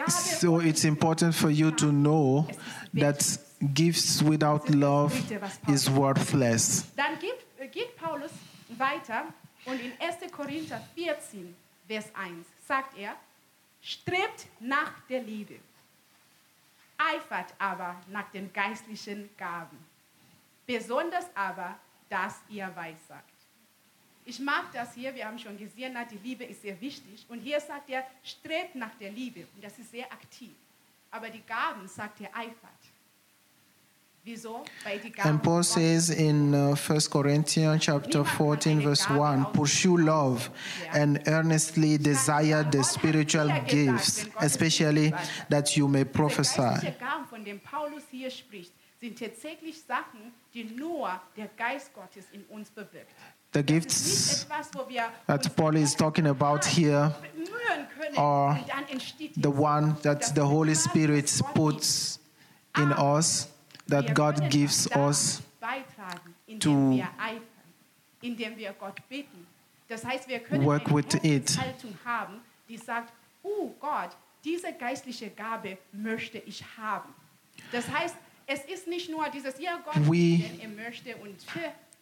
So 0.09 0.59
it's 0.61 0.85
important 0.85 1.35
for 1.35 1.51
you 1.51 1.71
to 1.73 1.93
know 1.93 2.49
that 2.95 3.39
gifts 3.75 4.23
without 4.23 4.71
love 4.71 5.13
is 5.69 5.91
worthless. 5.91 6.91
Weiter 8.81 9.33
und 9.67 9.79
in 9.81 9.93
1. 10.01 10.33
Korinther 10.33 10.81
14, 10.95 11.55
Vers 11.87 12.13
1 12.15 12.47
sagt 12.67 12.97
er, 12.97 13.15
strebt 13.83 14.47
nach 14.59 15.01
der 15.09 15.23
Liebe, 15.23 15.61
eifert 16.97 17.55
aber 17.59 18.01
nach 18.09 18.31
den 18.31 18.53
geistlichen 18.53 19.29
Gaben, 19.37 19.79
besonders 20.67 21.27
aber, 21.35 21.79
dass 22.09 22.41
ihr 22.49 22.75
weissagt. 22.75 23.31
Ich 24.25 24.39
mag 24.39 24.73
das 24.73 24.95
hier, 24.95 25.15
wir 25.15 25.27
haben 25.27 25.39
schon 25.39 25.57
gesehen, 25.57 25.97
die 26.11 26.19
Liebe 26.19 26.45
ist 26.45 26.63
sehr 26.63 26.81
wichtig. 26.81 27.25
Und 27.29 27.41
hier 27.41 27.61
sagt 27.61 27.89
er, 27.91 28.07
strebt 28.23 28.75
nach 28.75 28.95
der 28.97 29.11
Liebe. 29.11 29.47
Und 29.55 29.65
das 29.65 29.79
ist 29.79 29.91
sehr 29.91 30.11
aktiv. 30.13 30.53
Aber 31.11 31.31
die 31.31 31.43
Gaben, 31.43 31.89
sagt 31.89 32.21
er, 32.21 32.35
eifert. 32.37 32.90
And 35.25 35.43
Paul 35.43 35.63
says 35.63 36.11
in 36.11 36.55
uh, 36.55 36.75
1 36.77 37.01
Corinthians 37.11 37.83
chapter 37.83 38.23
14 38.23 38.81
verse 38.83 39.09
1, 39.09 39.47
pursue 39.47 39.97
love 39.97 40.51
and 40.93 41.23
earnestly 41.27 41.97
desire 41.97 42.63
the 42.71 42.83
spiritual 42.85 43.49
gifts, 43.67 44.27
especially 44.41 45.13
that 45.49 45.75
you 45.77 45.89
may 45.89 46.05
prophesy. 46.05 46.61
geistliche 46.61 46.99
Gaben, 46.99 47.27
von 47.27 47.45
denen 47.45 47.61
Paulus 47.61 48.03
hier 48.11 48.31
spricht, 48.31 48.73
sind 49.01 49.19
tatsächlich 49.19 49.81
Sachen, 49.83 50.33
die 50.53 50.65
nur 50.65 51.11
der 51.35 51.49
Geist 51.57 51.93
Gottes 51.95 52.27
in 52.33 52.45
uns 52.51 52.71
bewirkt. 52.71 53.15
The 53.53 53.63
gifts 53.63 54.07
nicht 54.07 54.45
etwas, 54.45 54.71
wo 54.75 54.89
wir 54.89 55.11
that 55.27 55.57
Paul 55.57 55.77
is 55.77 55.97
talking 55.97 56.27
about 56.27 56.61
here 56.65 57.13
are 58.17 58.51
und 58.51 58.69
dann 58.69 58.89
entsteht 58.91 59.33
the 59.35 59.49
one 59.49 59.97
that 60.03 60.23
the 60.35 60.43
Holy 60.43 60.77
Spirit 60.77 61.33
puts 61.55 62.21
in 62.77 62.93
us, 62.93 63.49
Wir 63.49 63.60
that 63.91 64.15
God 64.15 64.49
gives 64.51 64.89
us 64.97 65.43
to 66.61 66.91
wir 66.97 67.09
eifern, 67.19 67.43
indem 68.23 68.57
wir 68.57 68.73
Gott 68.73 69.01
bitten. 69.09 69.47
Das 69.89 70.05
heißt, 70.05 70.29
wir 70.29 70.39
können 70.41 70.65
work 70.65 70.93
with 70.95 71.15
it. 71.23 71.59
Haltung 71.61 71.97
haben, 72.05 72.41
die 72.69 72.77
sagt, 72.79 73.13
oh 73.43 73.71
Gott, 73.81 74.11
diese 74.45 74.73
geistliche 74.73 75.31
Gabe 75.31 75.79
möchte 75.93 76.39
ich 76.39 76.65
haben. 76.79 77.13
Das 77.73 77.89
heißt, 77.91 78.15
es 78.47 78.65
ist 78.65 78.87
nicht 78.87 79.11
nur 79.11 79.29
dieses, 79.29 79.59
ja 79.61 79.79
Gott, 79.85 79.97
We- 80.09 80.39
denn 80.39 80.61
er 80.61 80.69
möchte 80.69 81.17
und 81.17 81.37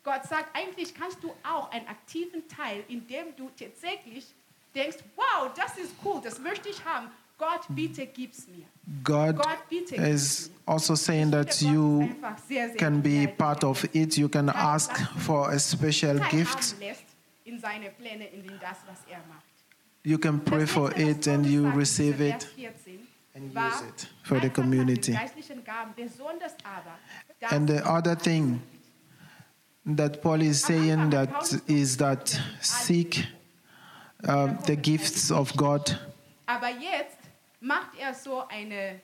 Gott 0.05 0.25
sagt, 0.25 0.55
eigentlich 0.57 0.95
kannst 0.95 1.23
du 1.23 1.35
auch 1.43 1.71
einen 1.71 1.87
aktiven 1.89 2.47
Teil, 2.49 2.85
indem 2.89 3.35
du 3.37 3.51
tatsächlich 3.59 4.27
denkst, 4.75 4.99
wow, 5.17 5.51
das 5.57 5.77
ist 5.79 5.93
cool, 6.05 6.21
das 6.23 6.39
möchte 6.39 6.69
ich 6.69 6.83
haben. 6.85 7.09
Gott, 7.39 7.67
bitte 7.69 8.07
gib's 8.07 8.47
mir. 8.49 8.67
God 9.05 9.41
is 9.93 10.51
also 10.67 10.95
saying 10.97 11.31
that 11.31 11.63
you 11.63 12.09
can 12.77 13.01
be 13.01 13.27
part 13.27 13.63
of 13.65 13.85
it. 13.95 14.19
You 14.19 14.29
can 14.29 14.49
ask 14.49 14.91
for 15.19 15.51
a 15.51 15.59
special 15.59 16.19
gift. 16.31 16.75
in 17.49 17.59
seine 17.59 17.91
Pläne, 17.91 18.27
in 18.27 18.47
das, 18.61 18.79
was 18.87 18.99
er 19.11 19.21
macht. 19.29 19.45
You 20.05 20.19
can 20.19 20.41
pray 20.41 20.67
for 20.67 20.91
it 20.97 21.27
and 21.27 21.47
you 21.47 21.71
receive 21.71 22.21
it. 22.21 22.47
And 23.35 23.55
use 23.55 23.83
it 23.83 24.09
for 24.23 24.41
the 24.41 24.49
einfach 24.49 24.49
nach 24.49 24.51
den 24.51 24.53
community. 24.53 25.19
And 27.51 27.69
the 27.69 27.85
other 27.85 28.17
thing 28.17 28.61
that 29.87 30.23
Paul 30.23 30.43
is 30.43 30.63
saying 30.63 31.11
that 31.11 31.61
is 31.67 31.97
that 31.99 32.41
seek 32.61 33.27
uh, 34.25 34.55
the 34.67 34.77
gifts 34.77 35.31
of 35.31 35.55
God. 35.57 35.99
Macht 37.61 37.97
er 37.99 38.15
so 38.15 38.47
eine, 38.49 39.01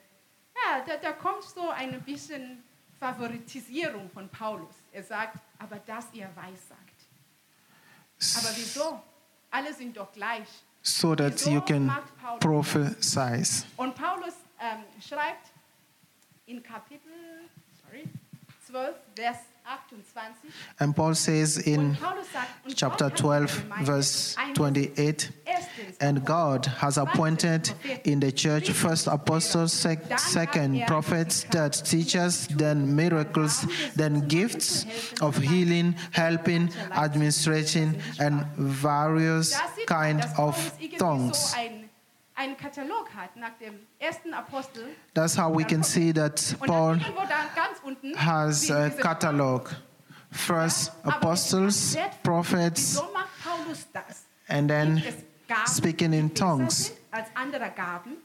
ja, 0.54 0.84
da, 0.86 0.96
da 0.96 1.12
kommt 1.12 1.42
so 1.44 1.70
ein 1.70 2.00
bisschen 2.02 2.62
Favoritisierung 3.00 4.08
von 4.10 4.28
Paulus. 4.28 4.74
Er 4.92 5.02
sagt, 5.02 5.38
aber 5.58 5.76
dass 5.78 6.06
ihr 6.12 6.28
weissagt. 6.34 6.78
Aber 8.38 8.56
wieso? 8.56 9.02
Alle 9.50 9.72
sind 9.74 9.96
doch 9.96 10.10
gleich. 10.12 10.48
so 10.84 11.14
that 11.14 11.46
you 11.46 11.60
can 11.62 11.90
prophesy. 12.40 13.42
Und 13.76 13.94
Paulus 13.94 14.34
ähm, 14.60 14.84
schreibt 15.00 15.50
in 16.46 16.62
Kapitel 16.62 17.10
sorry, 17.82 18.04
12, 18.66 18.94
Vers 19.16 19.38
28. 19.38 19.53
And 20.78 20.94
Paul 20.94 21.14
says 21.14 21.56
in 21.58 21.80
und 21.80 22.00
Paulus 22.00 22.26
sagt, 22.32 22.66
und 22.66 22.76
chapter 22.76 23.10
12, 23.14 23.64
verse 23.84 24.36
28, 24.54 25.30
and 26.00 26.24
God 26.24 26.66
has 26.66 26.98
appointed 26.98 27.72
in 28.04 28.20
the 28.20 28.30
church 28.32 28.70
first 28.70 29.06
apostles, 29.06 29.72
sec- 29.72 30.18
second 30.18 30.86
prophets, 30.86 31.44
third 31.44 31.72
teachers, 31.72 32.46
then 32.48 32.94
miracles, 32.94 33.66
then 33.96 34.26
gifts 34.28 34.86
of 35.20 35.36
healing, 35.38 35.94
helping, 36.12 36.70
administrating, 36.92 37.94
and 38.18 38.44
various 38.56 39.56
kind 39.86 40.24
of 40.36 40.56
tongues. 40.98 41.54
Einen 42.34 42.56
Katalog 42.56 43.08
hat 43.14 43.36
nach 43.36 43.56
dem 43.60 43.74
ersten 43.98 44.34
Apostel. 44.34 44.96
That's 45.14 45.36
how 45.38 45.56
we 45.56 45.64
can 45.64 45.82
see 45.82 46.12
that 46.12 46.56
Paul 46.60 46.98
dann 46.98 47.00
irgendwo 47.00 47.22
da 47.22 47.46
ganz 47.54 47.78
unten 47.82 48.14
has 48.16 48.70
a 48.70 48.90
catalog. 48.90 49.70
First 50.30 50.90
apostles, 51.04 51.96
prophets, 52.24 52.94
Wieso 52.96 53.12
macht 53.12 53.28
Paulus 53.44 53.86
das? 53.92 54.24
and 54.48 54.68
then 54.68 54.96
Gibt 54.96 55.08
es 55.08 55.14
Gaben, 55.46 55.66
speaking 55.68 56.12
in 56.12 56.34
tongues. 56.34 56.86
sind 56.86 56.98
als 57.12 57.28
andere 57.34 57.70
Gaben? 57.70 58.16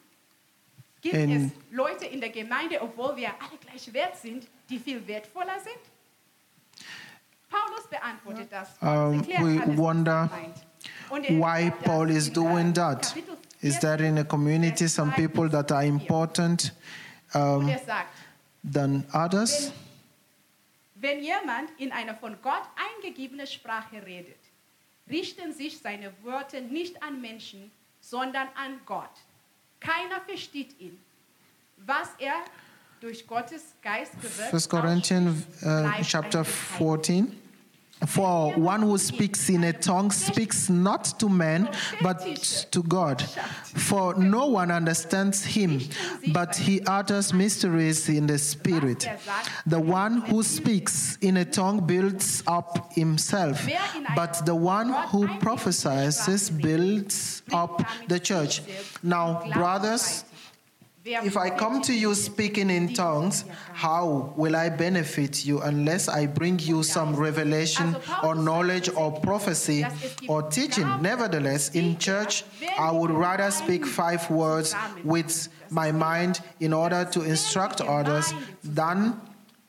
Gibt 1.02 1.14
In- 1.16 1.46
es 1.46 1.52
Leute 1.72 2.06
in 2.06 2.20
der 2.20 2.30
Gemeinde, 2.32 2.82
obwohl 2.82 3.16
wir 3.16 3.30
alle 3.30 3.58
gleich 3.62 3.94
wert 3.94 4.18
sind, 4.18 4.48
die 4.70 4.80
viel 4.80 5.06
wertvoller 5.08 5.60
sind? 5.60 5.78
Paulus 7.50 7.88
beantwortet 7.88 8.48
das. 8.52 8.70
Um, 8.82 9.26
we 9.28 9.78
wonder 9.78 10.30
er 11.12 11.24
er 11.24 11.40
why 11.40 11.72
Paul 11.84 12.10
is 12.10 12.32
doing 12.32 12.74
that. 12.74 13.16
Is 13.62 13.80
there 13.80 14.02
in 14.02 14.18
a 14.18 14.24
community 14.24 14.88
some 14.88 15.12
people 15.12 15.50
that 15.50 15.72
are 15.72 15.84
important 15.84 16.72
um, 17.34 17.68
sagt, 17.86 18.16
than 18.64 19.06
others? 19.14 19.72
wenn 21.02 21.24
jemand 21.24 21.70
in 21.78 21.92
einer 21.92 22.16
von 22.16 22.36
Gott 22.42 22.64
eingegebene 22.76 23.48
Sprache 23.48 24.06
redet, 24.06 24.38
richten 25.10 25.54
sich 25.54 25.80
seine 25.80 26.12
Worte 26.24 26.62
nicht 26.62 27.02
an 27.02 27.22
Menschen, 27.22 27.72
sondern 28.02 28.48
an 28.56 28.80
Gott. 28.86 29.10
Keiner 29.80 30.22
versteht 30.28 30.80
ihn. 30.80 31.00
Was 31.78 32.10
er 32.20 32.36
durch 33.00 33.26
Gottes 33.26 33.64
Geist 33.82 34.14
gewirkt 34.22 34.52
First 34.52 34.70
Corinthians 34.70 35.46
ausspricht, 35.62 35.66
uh, 35.66 36.04
chapter 36.04 36.40
ein 36.40 36.46
Geheimnis. 36.46 36.78
14. 36.78 37.42
For 38.08 38.54
one 38.54 38.82
who 38.82 38.98
speaks 38.98 39.50
in 39.50 39.64
a 39.66 39.74
tongue 39.74 40.12
speaks 40.12 40.70
not 40.70 41.20
to 41.20 41.28
men, 41.28 41.70
but 42.02 42.20
to 42.72 42.84
God. 42.84 43.22
For 43.22 44.16
no 44.16 44.48
one 44.48 44.72
understands 44.72 45.44
him, 45.44 45.82
but 46.34 46.56
he 46.56 46.82
utters 46.88 47.34
mysteries 47.34 48.08
in 48.08 48.26
the 48.28 48.38
Spirit. 48.38 49.06
The 49.66 49.80
one 49.80 50.22
who 50.22 50.44
speaks 50.44 51.18
in 51.22 51.38
a 51.38 51.46
tongue 51.46 51.86
builds 51.86 52.42
up 52.48 52.94
himself, 52.94 53.68
but 54.16 54.46
the 54.46 54.56
one 54.56 54.94
who 55.10 55.28
prophesies 55.40 56.50
builds 56.50 57.44
up 57.52 57.84
the 58.08 58.20
church. 58.20 58.62
Now, 59.04 59.44
brothers, 59.52 60.24
if 61.10 61.38
I 61.38 61.50
come 61.50 61.82
to 61.84 61.94
you 61.94 62.14
speaking 62.14 62.70
in 62.70 62.94
tongues, 62.94 63.46
how 63.74 64.34
will 64.36 64.56
I 64.56 64.70
benefit 64.70 65.46
you 65.46 65.62
unless 65.62 66.08
I 66.08 66.28
bring 66.28 66.60
you 66.60 66.84
some 66.84 67.16
revelation 67.16 67.96
or 68.24 68.36
knowledge 68.36 68.90
or 68.96 69.12
prophecy 69.12 69.86
or 70.28 70.44
teaching? 70.44 70.88
Nevertheless, 71.02 71.70
in 71.74 71.98
church, 71.98 72.44
I 72.78 72.92
would 72.92 73.12
rather 73.12 73.50
speak 73.52 73.86
five 73.86 74.30
words 74.30 74.76
with 75.04 75.50
my 75.70 75.92
mind 75.92 76.42
in 76.60 76.74
order 76.74 77.06
to 77.06 77.24
instruct 77.24 77.82
others 77.82 78.34
than 78.64 79.20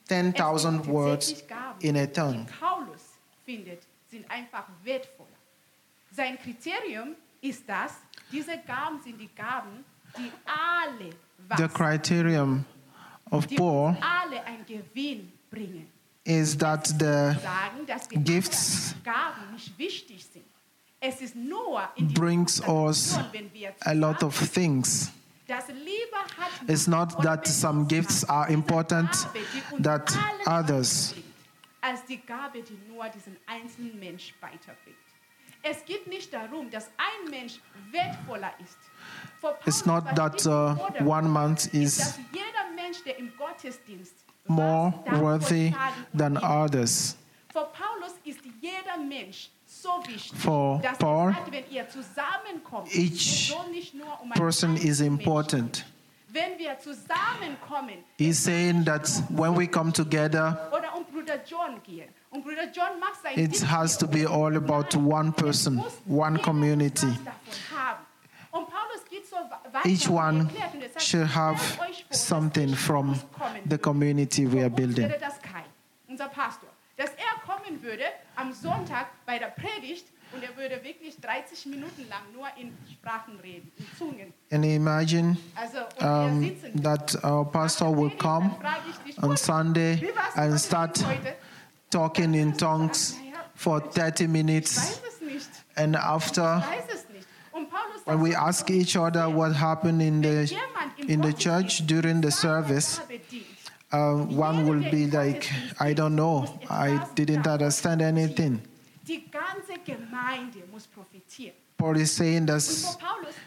10,000 0.08 0.86
words 0.86 1.42
in 1.80 1.96
a 1.96 2.06
tongue. 2.06 2.46
Die 2.46 2.52
Paulus 2.60 3.02
findet, 3.46 3.82
sind 4.10 4.30
einfach 4.30 4.64
wertvoller. 4.84 5.28
Sein 6.12 6.38
Kriterium 6.38 7.14
ist 7.40 7.62
das, 7.66 7.92
diese 8.30 8.58
Gaben 8.66 9.00
sind 9.02 9.18
die 9.18 9.30
Gaben, 9.34 9.84
die 10.18 10.30
alle 10.44 11.10
The 11.56 11.68
criterion 11.68 12.64
of 13.30 13.46
Paul 13.56 13.88
uns 13.90 13.98
alle 14.02 14.44
einen 14.44 14.64
Gewinn 14.66 15.32
bringen. 15.50 15.86
is 16.24 16.56
that 16.58 16.86
the 16.86 17.34
Sagen, 17.40 17.86
dass 17.86 18.10
wir 18.10 18.18
Gifts 18.18 18.94
anderen 18.94 19.04
Gaben 19.04 19.52
nicht 19.54 19.78
wichtig 19.78 20.24
sind. 20.32 20.44
Es 21.00 21.20
ist 21.22 21.34
nur 21.34 21.88
in 21.96 22.08
die 22.08 22.14
brings 22.14 22.60
us 22.60 23.14
Konstellation, 23.14 23.32
wenn 23.32 23.52
wir 23.54 23.72
a 23.80 23.92
lot 23.92 24.22
of 24.22 24.38
things. 24.52 25.10
das 25.46 25.66
lieber 25.68 26.22
hat 26.36 26.68
It's 26.68 26.86
not 26.86 27.20
that 27.22 27.46
some 27.46 27.86
gifts 27.86 28.22
are 28.28 28.48
important 28.50 29.10
Gabe, 29.10 29.38
die 29.54 29.74
uns 29.74 29.82
that 29.82 30.18
others. 30.46 31.14
als 31.80 32.04
die 32.04 32.18
Gabe, 32.18 32.62
die 32.62 32.78
nur 32.86 33.08
diesen 33.08 33.36
einzelnen 33.46 33.98
Mensch 33.98 34.34
weiterbringt. 34.40 34.98
Es 35.62 35.84
geht 35.84 36.06
nicht 36.06 36.32
darum, 36.32 36.70
dass 36.70 36.86
ein 36.96 37.30
Mensch 37.30 37.60
wertvoller 37.90 38.52
ist. 38.62 38.78
It's 39.66 39.86
not 39.86 40.14
that 40.16 40.46
uh, 40.46 40.74
one 41.04 41.28
month 41.28 41.72
is 41.74 41.98
dass 41.98 42.18
jeder 42.32 42.74
Mensch, 42.74 43.02
der 43.04 43.18
im 43.18 43.32
Gottesdienst 43.36 44.14
more 44.46 44.92
worthy 45.20 45.72
than 46.16 46.36
others. 46.38 47.16
Vor 47.52 47.68
Paulus 47.72 48.12
ist 48.24 48.40
jeder 48.60 48.96
Mensch 48.98 49.50
so 49.66 49.88
wichtig, 50.06 50.38
For 50.38 50.80
Paul, 50.98 51.32
sagt, 51.32 51.52
wenn 51.52 51.64
ihr 51.70 51.88
zusammenkommt, 51.88 52.94
each 52.94 53.12
es 53.12 53.48
soll 53.48 53.70
nicht 53.70 53.94
nur 53.94 54.20
um 54.20 54.30
einen 54.30 54.40
person 54.40 54.76
is 54.76 55.00
important. 55.00 55.72
gehen. 55.72 55.84
Wenn 56.32 56.58
wir 56.58 56.78
zusammenkommen, 56.78 58.04
He's 58.16 58.38
saying 58.38 58.84
that 58.84 59.08
when 59.30 59.56
we 59.56 59.66
come 59.66 59.92
together, 59.92 60.70
um 60.96 61.04
Bruder 61.04 61.40
John 61.44 61.82
gehen. 61.82 62.08
Und 62.30 62.44
Bruder 62.44 62.70
John 62.72 63.00
macht 63.00 63.22
sein 63.22 63.36
it 63.36 63.60
has 63.68 63.96
to 63.98 64.06
be 64.06 64.26
all 64.26 64.56
about 64.56 64.96
one 64.96 65.32
person, 65.32 65.82
one 66.06 66.38
community. 66.38 67.06
was 67.06 67.24
davon 67.24 67.78
haben. 67.78 68.06
Und 68.52 68.68
Paulus 68.68 69.04
geht 69.08 69.26
so 69.28 69.36
weiter 69.36 69.59
Each 69.84 70.08
one 70.08 70.40
erklärt 70.40 70.74
und 70.74 70.82
sagt, 70.82 71.02
should 71.02 71.34
have 71.34 71.58
stellt 71.58 71.80
euch 71.90 71.96
vor, 71.96 72.06
dass 72.10 72.28
something 72.28 72.74
from 72.74 73.20
the 73.68 73.78
community 73.78 74.50
we 74.50 74.60
are 74.60 74.70
building. 74.70 75.08
wäre 75.08 75.18
das 75.18 75.40
Kai, 75.40 75.64
unser 76.08 76.28
Pastor. 76.28 76.68
Dass 76.96 77.10
er 77.10 77.40
kommen 77.46 77.82
würde 77.82 78.04
am 78.36 78.52
Sonntag 78.52 79.06
bei 79.24 79.38
der 79.38 79.46
Predigt 79.48 80.06
und 80.32 80.42
er 80.42 80.54
würde 80.56 80.84
wirklich 80.84 81.16
30 81.20 81.66
Minuten 81.66 82.06
lang 82.08 82.20
nur 82.34 82.46
in 82.60 82.76
Sprachen 82.92 83.40
reden, 83.40 83.72
in 83.78 83.86
Zungen. 83.98 84.32
And 84.52 84.64
imagine 84.64 85.36
Also, 85.54 85.78
und 85.98 86.42
wir 86.42 86.70
um, 86.74 86.82
that 86.82 87.24
our 87.24 87.44
pastor 87.50 87.96
will 87.96 88.10
come 88.10 88.50
on 89.22 89.36
Sunday 89.36 90.12
and 90.36 90.60
start 90.60 91.02
talking 91.90 92.34
in 92.34 92.56
tongues 92.56 93.16
for 93.54 93.80
30 93.80 94.28
minutes. 94.28 94.76
weiß 94.76 95.00
es 95.08 95.20
nicht. 95.22 95.48
And 95.76 95.96
after, 95.96 96.62
weiß 98.10 98.16
es 98.16 98.22
nicht. 98.22 98.22
Und 98.22 98.22
Paulus 98.22 98.22
when 98.22 98.30
we 98.30 98.36
ask 98.36 98.70
each 98.70 98.96
other 98.96 99.28
what 99.28 99.52
happened 99.52 100.02
in 100.02 100.22
the 100.22 100.52
in 101.08 101.20
the 101.22 101.32
church 101.32 101.86
during 101.86 102.20
the 102.20 102.30
service, 102.30 103.00
uh, 103.92 104.14
one 104.14 104.66
will 104.66 104.90
be 104.90 105.06
like, 105.06 105.50
I 105.80 105.94
don't 105.94 106.14
know, 106.14 106.58
I 106.68 106.98
didn't 107.14 107.46
understand 107.46 108.02
anything. 108.02 108.60
Die 109.06 109.24
ganze 109.30 109.78
Gemeinde 109.84 110.62
muss 110.70 110.86
profitieren. 110.86 111.54
Paul 111.76 111.96
is 111.96 112.12
saying 112.12 112.46
that 112.46 112.62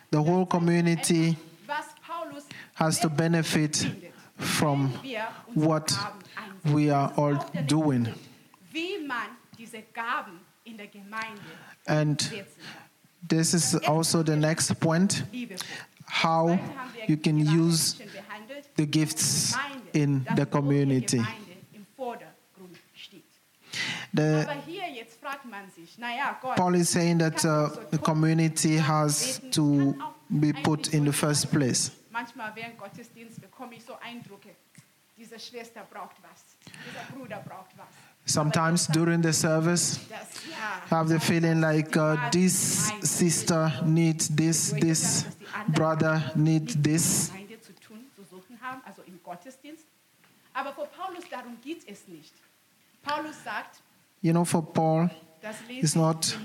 the 0.10 0.22
whole 0.22 0.46
community 0.46 1.28
einfach, 1.28 1.68
was 1.68 1.86
Paulus 2.06 2.46
has 2.74 3.00
to 3.00 3.10
benefit 3.10 3.88
from 4.36 4.92
wenn 4.94 5.04
wir 5.04 5.28
unsere 5.48 5.68
what 5.68 5.98
we 6.66 6.90
are 6.90 7.14
all 7.16 7.36
auch 7.36 7.50
der 7.52 7.62
nächste 7.62 7.76
doing. 7.76 8.04
Punkt, 8.06 8.20
Wie 8.72 9.06
man 9.06 9.38
diese 9.58 9.84
Gaben 9.94 10.40
in 10.66 10.78
der 10.78 10.88
Gemeinde 10.88 11.42
And. 11.86 12.32
This 13.28 13.54
is 13.54 13.76
also 13.88 14.24
the 14.24 14.36
next 14.36 14.80
point 14.80 15.24
how 16.06 16.60
you 17.08 17.18
can 17.18 17.40
use 17.40 18.02
the 18.76 18.86
gifts 18.86 19.56
in 19.94 20.26
the 20.36 20.46
community. 20.46 21.22
The, 24.14 24.48
Paul 26.56 26.76
is 26.76 26.90
saying 26.90 27.18
that 27.18 27.44
uh, 27.44 27.70
the 27.90 27.98
community 27.98 28.76
has 28.78 29.42
to 29.52 29.96
be 30.40 30.54
put 30.54 30.94
in 30.94 31.06
the 31.06 31.14
first 31.14 31.52
place. 31.52 31.90
Sometimes 38.26 38.88
during 38.88 39.22
the 39.22 39.34
service, 39.34 40.00
have 40.90 41.10
the 41.10 41.20
feeling 41.20 41.62
like 41.62 41.96
uh, 41.98 42.30
this 42.32 42.92
sister 43.04 43.72
needs 43.86 44.30
this, 44.30 44.72
this 44.72 45.26
brother 45.70 46.32
needs 46.36 46.76
this. 46.82 47.30
Gemeinde 47.30 47.62
zu 47.62 47.74
tun, 47.74 48.06
zu 48.16 48.24
suchen 48.24 48.60
haben, 48.62 48.82
also 48.86 49.02
im 49.04 49.22
Gottesdienst. 49.22 49.86
Aber 50.54 50.74
vor 50.74 50.88
Paulus 50.88 51.24
darum 51.30 51.58
geht 51.62 51.88
es 51.88 52.08
nicht. 52.08 52.34
Paulus 53.04 53.44
sagt, 53.44 53.82
You 54.22 54.32
know, 54.32 54.46
for 54.46 54.62
Paul, 54.62 55.10
It's 55.68 55.96
not 55.96 56.38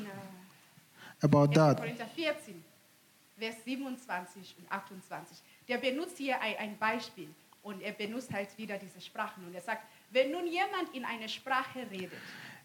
äh, 1.22 1.24
about 1.24 1.54
that. 1.54 1.78
Korinther 1.78 2.06
14, 2.06 2.64
Vers 3.38 3.54
27 3.64 4.56
und 4.58 4.72
28. 4.72 5.38
Der 5.68 5.78
benutzt 5.78 6.18
hier 6.18 6.40
ein 6.40 6.76
Beispiel 6.76 7.28
und 7.62 7.82
er 7.82 7.92
benutzt 7.92 8.32
halt 8.32 8.48
wieder 8.56 8.78
diese 8.78 9.00
Sprachen. 9.00 9.44
Und 9.46 9.54
er 9.54 9.60
sagt, 9.60 9.82
wenn 10.10 10.30
nun 10.30 10.46
jemand 10.46 10.94
in 10.94 11.04
eine 11.04 11.28
Sprache 11.28 11.86
redet, 11.90 12.18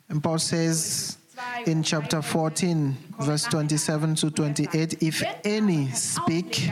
And 0.09 0.21
Paul 0.21 0.37
says 0.37 1.17
in 1.65 1.81
chapter 1.81 2.21
14, 2.21 2.97
verse 3.19 3.47
27 3.49 4.15
to 4.15 4.29
28, 4.29 5.01
if 5.01 5.23
any 5.45 5.89
speak 5.91 6.69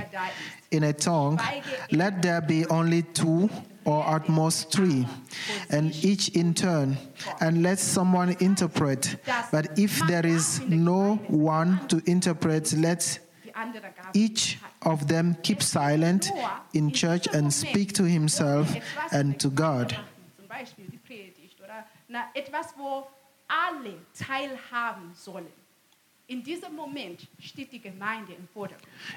in 0.69 0.83
a 0.83 0.93
tongue, 0.93 1.39
let 1.91 2.21
there 2.21 2.41
be 2.41 2.65
only 2.69 3.03
two 3.03 3.49
or 3.85 4.03
at 4.07 4.29
most 4.29 4.71
three, 4.71 5.07
and 5.69 5.95
each 6.03 6.29
in 6.29 6.53
turn, 6.53 6.97
and 7.39 7.63
let 7.63 7.79
someone 7.79 8.35
interpret. 8.39 9.15
But 9.51 9.79
if 9.79 9.99
there 10.07 10.25
is 10.25 10.61
no 10.67 11.15
one 11.27 11.79
to 11.87 12.01
interpret, 12.05 12.73
let 12.73 12.99
die 12.99 13.01
andere 13.01 13.19
Gabe 13.19 13.30
each 14.13 14.59
of 14.81 15.07
them 15.07 15.35
keep 15.43 15.61
silent 15.61 16.29
in 16.73 16.91
church 16.91 17.27
and 17.33 17.53
speak 17.53 17.93
to 17.93 18.03
himself 18.03 18.73
and 19.11 19.39
to 19.39 19.49
God. 19.49 19.95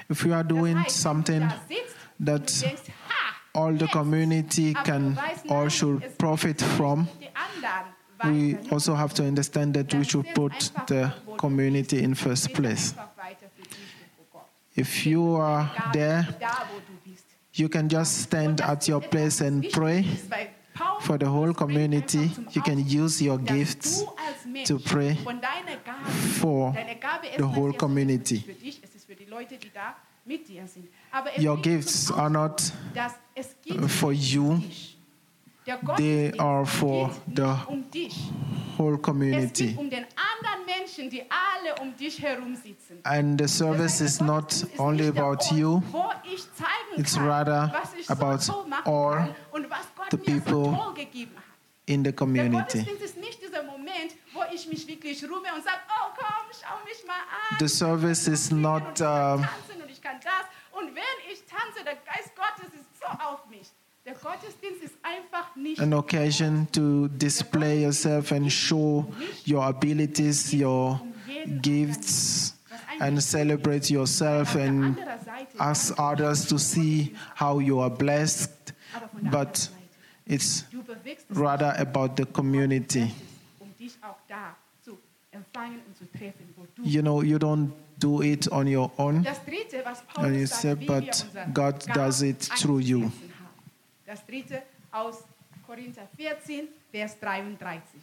If 0.09 0.23
we 0.25 0.33
are 0.33 0.43
doing 0.43 0.83
something 0.89 1.49
that 2.19 2.63
all 3.53 3.73
the 3.73 3.87
community 3.87 4.73
can 4.73 5.17
or 5.49 5.69
should 5.69 6.17
profit 6.17 6.61
from, 6.61 7.07
we 8.23 8.57
also 8.71 8.95
have 8.95 9.13
to 9.13 9.23
understand 9.23 9.73
that 9.75 9.93
we 9.93 10.03
should 10.03 10.25
put 10.33 10.71
the 10.87 11.13
community 11.37 12.01
in 12.03 12.15
first 12.15 12.53
place. 12.53 12.93
einfach 12.93 13.17
weiter 13.17 13.49
für 13.55 13.63
dich 13.63 13.71
und 13.71 14.09
für 14.17 14.23
Gott. 14.31 14.49
If 14.77 15.05
you 15.05 15.35
are 15.37 15.71
there, 15.93 16.27
da 16.39 16.65
wo 16.69 16.79
du 16.79 17.09
bist. 17.09 17.23
you 17.53 17.69
can 17.69 17.87
just 17.87 18.23
stand 18.23 18.59
at 18.59 18.87
your 18.89 18.99
place 18.99 19.39
and 19.39 19.63
pray 19.71 20.05
for 21.01 21.17
the 21.17 21.25
whole 21.25 21.53
community. 21.53 22.29
You 22.51 22.61
can 22.61 22.79
use 22.85 23.21
your 23.21 23.37
gifts 23.37 24.01
du 24.01 24.07
als 24.17 24.45
Mensch 24.45 24.67
to 24.67 24.79
pray 24.79 25.15
von 25.23 25.39
deiner 25.39 25.77
Gabe, 25.77 26.11
for 26.39 26.73
the 27.37 27.43
whole 27.43 27.71
community. 27.73 28.39
Für 28.39 28.53
dich, 28.53 28.81
es 28.83 28.95
ist 28.95 29.05
für 29.05 29.15
die 29.15 29.25
Leute, 29.25 29.57
die 29.57 29.71
da 29.73 29.95
mit 30.25 30.47
dir 30.47 30.67
sind. 30.67 30.89
Aber 31.11 31.29
es 31.33 31.41
Your 31.41 31.57
gifts 31.61 32.11
are 32.11 32.29
not 32.29 32.61
for 33.87 34.11
you, 34.11 34.59
they 35.97 36.31
are 36.37 36.65
for 36.65 37.09
the 37.33 37.43
um 37.67 37.83
whole 38.77 38.97
community. 38.97 39.75
um 39.77 39.89
den 39.89 40.05
anderen 40.15 40.65
Menschen, 40.65 41.09
die 41.09 41.23
alle 41.29 41.75
um 41.81 41.95
dich 41.95 42.21
herum 42.21 42.55
sitzen. 42.55 42.99
And 43.03 43.39
the 43.39 43.47
service 43.47 44.01
is 44.01 44.19
not 44.21 44.53
only 44.77 45.07
about 45.07 45.51
you, 45.51 45.81
Wo 45.91 46.11
ich 46.23 46.43
zeigen 46.53 46.97
It's 47.01 47.17
rather 47.17 47.71
about 48.09 48.41
so 48.41 48.53
toll 48.53 48.67
machen 48.67 48.87
all 48.91 49.15
kann 49.17 49.35
und 49.51 49.69
was 49.69 49.87
Gott 49.95 50.11
the 50.11 50.17
people 50.17 50.75
toll 50.75 50.93
gegeben 50.93 51.31
hat. 51.35 51.43
in 51.87 52.03
the 52.03 52.11
community. 52.11 52.79
Gottesdienst 52.79 53.01
ist 53.03 53.17
nicht 53.17 53.41
dieser 53.41 53.63
Moment, 53.63 54.15
wo 54.33 54.41
ich 54.53 54.67
mich 54.67 54.87
wirklich 54.87 55.23
ruhe 55.23 55.37
und 55.37 55.63
sage, 55.63 55.81
oh 55.89 56.11
komm, 56.17 56.47
schau 56.51 56.83
mich 56.83 57.03
mal 57.07 57.13
an. 57.13 57.57
The 57.59 57.67
service 57.67 58.27
is 58.27 58.51
not 58.51 58.99
uh, 59.01 59.37
an 65.77 65.93
occasion 65.93 66.67
to 66.71 67.07
display 67.09 67.81
yourself 67.81 68.31
and 68.31 68.51
show 68.51 69.05
your 69.45 69.67
abilities, 69.67 70.53
your 70.53 70.99
gifts, 71.61 72.53
and 73.01 73.21
celebrate 73.21 73.89
yourself 73.89 74.55
and 74.55 74.97
ask 75.59 75.93
others 75.97 76.45
to 76.45 76.59
see 76.59 77.13
how 77.35 77.59
you 77.59 77.79
are 77.79 77.89
blessed. 77.89 78.51
aber 78.93 79.07
von 79.07 79.23
der 79.23 79.31
But 79.31 79.69
it's 80.25 80.63
Du 80.71 80.81
bewegst 80.83 81.25
es 81.29 81.37
rather 81.37 81.73
about 81.79 82.15
the 82.17 82.25
community. 82.25 83.11
dich 83.79 83.97
auch 84.01 84.17
da 84.27 84.55
zu 84.83 84.97
empfangen 85.31 85.81
und 85.87 85.97
zu 85.97 86.05
treffen, 86.17 86.45
wo 86.55 86.65
du 86.75 86.83
You 86.83 87.01
know, 87.01 87.21
you 87.21 87.37
don't 87.37 87.71
do 87.99 88.21
it 88.21 88.49
on 88.51 88.67
your 88.67 88.91
own. 88.97 89.23
Das 89.23 89.43
dritte, 89.43 89.83
was 89.83 90.03
And 90.15 90.35
you 90.35 90.45
say, 90.45 90.75
but 90.75 91.25
God 91.53 91.83
does 91.93 92.21
it 92.21 92.39
through 92.39 92.79
you. 92.79 93.11
Das 94.05 94.25
dritte 94.25 94.61
aus 94.91 95.23
Korinther 95.65 96.07
14, 96.15 96.67
Vers 96.91 97.19
33. 97.19 97.99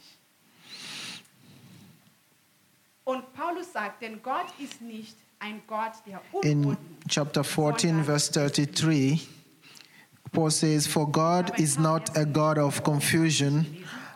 Und 3.05 3.33
Paulus 3.33 3.71
sagt, 3.71 4.01
denn 4.01 4.21
Gott 4.21 4.47
ist 4.59 4.81
nicht 4.81 5.15
ein 5.39 5.61
Gott 5.67 5.93
der 6.05 6.21
In 6.41 6.77
chapter 7.07 7.43
14, 7.43 8.05
verse 8.05 8.31
33, 8.31 9.27
Paul 10.31 10.51
says, 10.51 10.87
For 10.87 11.09
God 11.09 11.57
is 11.59 11.77
not 11.77 12.15
a 12.17 12.23
God 12.23 12.57
of 12.57 12.81
confusion, 12.83 13.65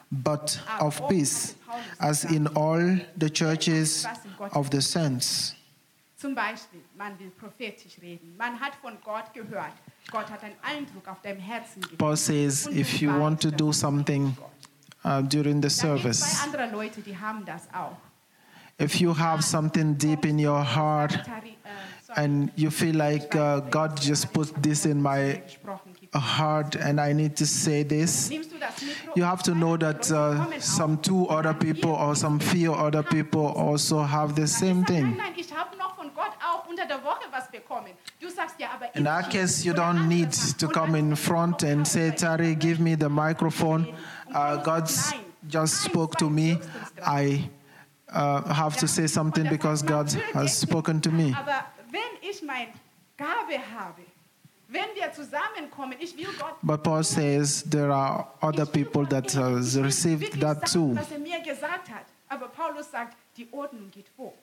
but 0.09 0.59
of 0.79 1.07
peace, 1.09 1.55
as 1.99 2.23
in 2.23 2.47
all 2.55 2.99
the 3.17 3.29
churches 3.29 4.07
of 4.53 4.69
the 4.71 4.81
saints. 4.81 5.56
Zum 6.19 6.33
Beispiel, 6.33 6.81
man 6.97 7.17
will 7.19 7.29
prophetisch 7.29 7.99
reden. 8.01 8.35
Man 8.37 8.59
hat 8.59 8.73
von 8.81 8.97
Gott 9.03 9.31
gehört. 9.35 9.73
Gott 10.09 10.31
hat 10.31 10.43
einen 10.43 10.55
Eindruck 10.63 11.07
auf 11.07 11.21
deinem 11.21 11.39
Herzen 11.39 11.79
gegeben. 11.79 11.97
Paul 11.99 12.17
says, 12.17 12.65
if 12.67 12.99
you 12.99 13.11
want 13.11 13.39
to 13.39 13.51
do 13.51 13.71
something 13.71 14.35
uh, 15.05 15.21
during 15.21 15.61
the 15.61 15.69
service, 15.69 16.19
zwei 16.19 16.45
andere 16.45 16.71
Leute, 16.71 17.01
die 17.01 17.15
haben 17.15 17.45
das 17.45 17.67
auch. 17.71 17.97
if 18.79 18.99
you 18.99 19.13
have 19.13 19.43
something 19.43 19.95
deep 19.95 20.25
in 20.25 20.39
your 20.39 20.63
heart 20.63 21.13
äh, 21.13 22.13
and 22.15 22.51
you 22.55 22.69
feel 22.69 22.95
like 22.95 23.35
uh, 23.35 23.59
God 23.71 23.99
just 23.99 24.31
put 24.33 24.51
this 24.61 24.85
in 24.85 25.01
my 25.01 25.41
heart 26.13 26.75
and 26.75 26.99
I 26.99 27.13
need 27.13 27.35
to 27.37 27.45
say 27.45 27.83
this, 27.83 28.31
you 29.15 29.23
have 29.23 29.43
to 29.43 29.53
know 29.53 29.77
that 29.77 30.11
uh, 30.11 30.59
some 30.59 30.97
two 30.99 31.27
other 31.27 31.53
people 31.53 31.91
or 31.91 32.15
some 32.15 32.39
few 32.39 32.73
other 32.73 33.03
people 33.03 33.47
also 33.47 34.01
have 34.01 34.35
the 34.35 34.47
same 34.47 34.83
thing. 34.85 35.17
Unter 36.77 36.87
der 36.87 37.03
Woche 37.03 37.25
was 37.31 37.49
bekommen. 37.49 37.93
Du 38.19 38.29
sagst 38.29 38.59
ja, 38.59 38.69
aber 38.73 38.95
In 38.95 39.05
that 39.05 39.29
case, 39.29 39.65
you 39.65 39.73
don't 39.73 40.07
need 40.07 40.31
to 40.57 40.67
come 40.67 40.95
in 40.95 41.15
front 41.15 41.63
and 41.63 41.87
say, 41.87 42.11
Tari, 42.11 42.55
give 42.55 42.79
me 42.79 42.95
the 42.95 43.09
microphone. 43.09 43.87
Uh, 44.33 44.57
God 44.57 44.89
just 45.47 45.83
spoke 45.83 46.17
to 46.17 46.29
me. 46.29 46.59
I 47.05 47.49
uh, 48.09 48.41
have 48.53 48.77
to 48.77 48.87
say 48.87 49.07
something 49.07 49.47
because 49.49 49.81
God 49.81 50.11
has 50.33 50.57
spoken 50.57 51.01
to 51.01 51.11
me. 51.11 51.35
Wenn 51.89 52.01
ich 52.21 52.41
mein 52.43 52.67
Gabe 53.17 53.59
habe, 53.73 54.03
wenn 54.69 54.93
wir 54.95 55.11
zusammenkommen, 55.13 55.97
ich 55.99 56.15
will 56.17 56.27
Gott 56.37 56.57
But 56.61 56.83
Paul 56.83 57.03
says 57.03 57.63
there 57.63 57.91
are 57.91 58.27
other 58.41 58.65
people 58.65 59.05
that 59.05 59.31
has 59.33 59.79
received 59.79 60.39
that 60.41 60.65
too. 60.65 60.93
Was 60.93 61.11
er 61.11 61.19
mir 61.19 61.39
gesagt 61.41 61.89
hat. 61.89 62.05
Aber 62.29 62.49
Paulus 62.49 62.91
sagt, 62.91 63.15
die 63.37 63.47
Ordnung 63.53 63.89
geht 63.89 64.09
vor. 64.17 64.33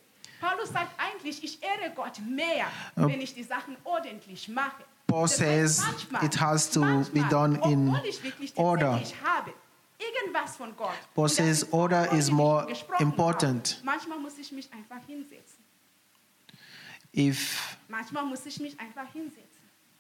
Paulus 0.45 0.71
sagt 0.71 0.93
eigentlich, 0.99 1.43
ich 1.43 1.63
ehre 1.63 1.91
Gott 1.95 2.21
mehr, 2.29 2.67
äh, 2.97 3.07
wenn 3.09 3.21
ich 3.21 3.35
die 3.35 3.43
Sachen 3.43 3.77
ordentlich 3.85 4.49
mache. 4.49 4.85
Paul 5.07 5.23
Das 5.23 5.41
heißt, 5.41 5.77
says 5.79 5.87
manchmal- 5.87 6.25
it 6.25 6.41
has 6.41 6.71
to 6.71 6.81
be 7.13 7.21
done 7.31 7.55
in 7.71 7.89
obwohl 7.89 8.07
ich 8.09 8.23
wirklich 8.23 8.53
order. 8.57 9.01
habe, 9.25 9.53
irgendwas 9.99 10.57
von 10.57 10.77
Gott. 10.77 10.91
Paul 11.15 11.29
says 11.29 11.67
order 11.73 12.13
is 12.13 12.31
more 12.31 12.67
important. 12.99 13.77
Habe. 13.77 13.85
Manchmal 13.87 14.19
muss 14.19 14.37
ich 14.39 14.53
mich 14.53 14.69
einfach 14.73 15.05
hinsetzen. 15.07 15.65
If 17.17 17.79
Manchmal 17.89 18.25
muss 18.25 18.45
ich 18.45 18.59
mich 18.61 18.79
einfach 18.79 19.11
hinsetzen. 19.13 19.45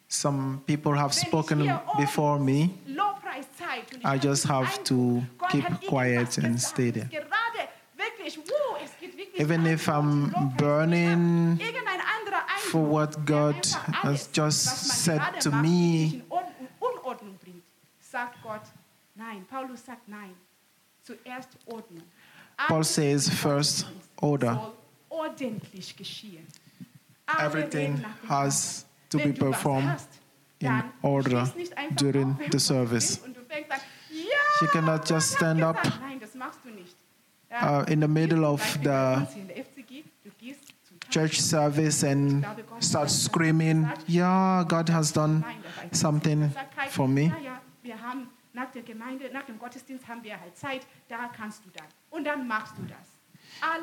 some 0.08 0.60
people 0.66 0.98
have 0.98 1.14
spoken 1.14 1.60
before 1.96 2.38
me, 2.38 2.70
Lobpreiszeit 2.86 3.92
und 3.94 4.00
ich 4.00 4.04
I 4.04 4.16
just 4.16 4.48
have 4.48 4.82
to 4.84 5.22
keep 5.48 5.64
quiet 5.88 6.38
and 6.38 6.60
stay 6.60 6.90
there. 6.90 7.08
Even 9.36 9.66
if 9.66 9.88
I'm 9.88 10.30
burning 10.56 11.58
for 12.70 12.82
what 12.82 13.24
God 13.24 13.66
has 14.02 14.28
just 14.28 14.64
said 15.04 15.40
to 15.40 15.50
me. 15.50 16.22
Paul 22.68 22.84
says 22.84 23.28
first 23.28 23.86
order. 24.22 24.58
Everything 27.38 27.96
has 28.28 28.84
to 29.10 29.18
be 29.18 29.32
performed 29.32 30.00
in 30.60 30.82
order 31.02 31.44
during 31.96 32.36
the 32.50 32.60
service. 32.60 33.20
You 34.60 34.68
cannot 34.68 35.04
just 35.04 35.32
stand 35.32 35.62
up, 35.62 35.76
uh, 37.54 37.84
in 37.88 38.00
the 38.00 38.08
middle 38.08 38.44
of 38.44 38.60
the 38.82 39.26
church 41.10 41.40
service 41.40 42.02
and 42.02 42.44
start 42.80 43.10
screaming, 43.10 43.88
Yeah, 44.06 44.64
God 44.66 44.88
has 44.88 45.12
done 45.12 45.44
something 45.92 46.50
for 46.90 47.08
me. 47.08 47.32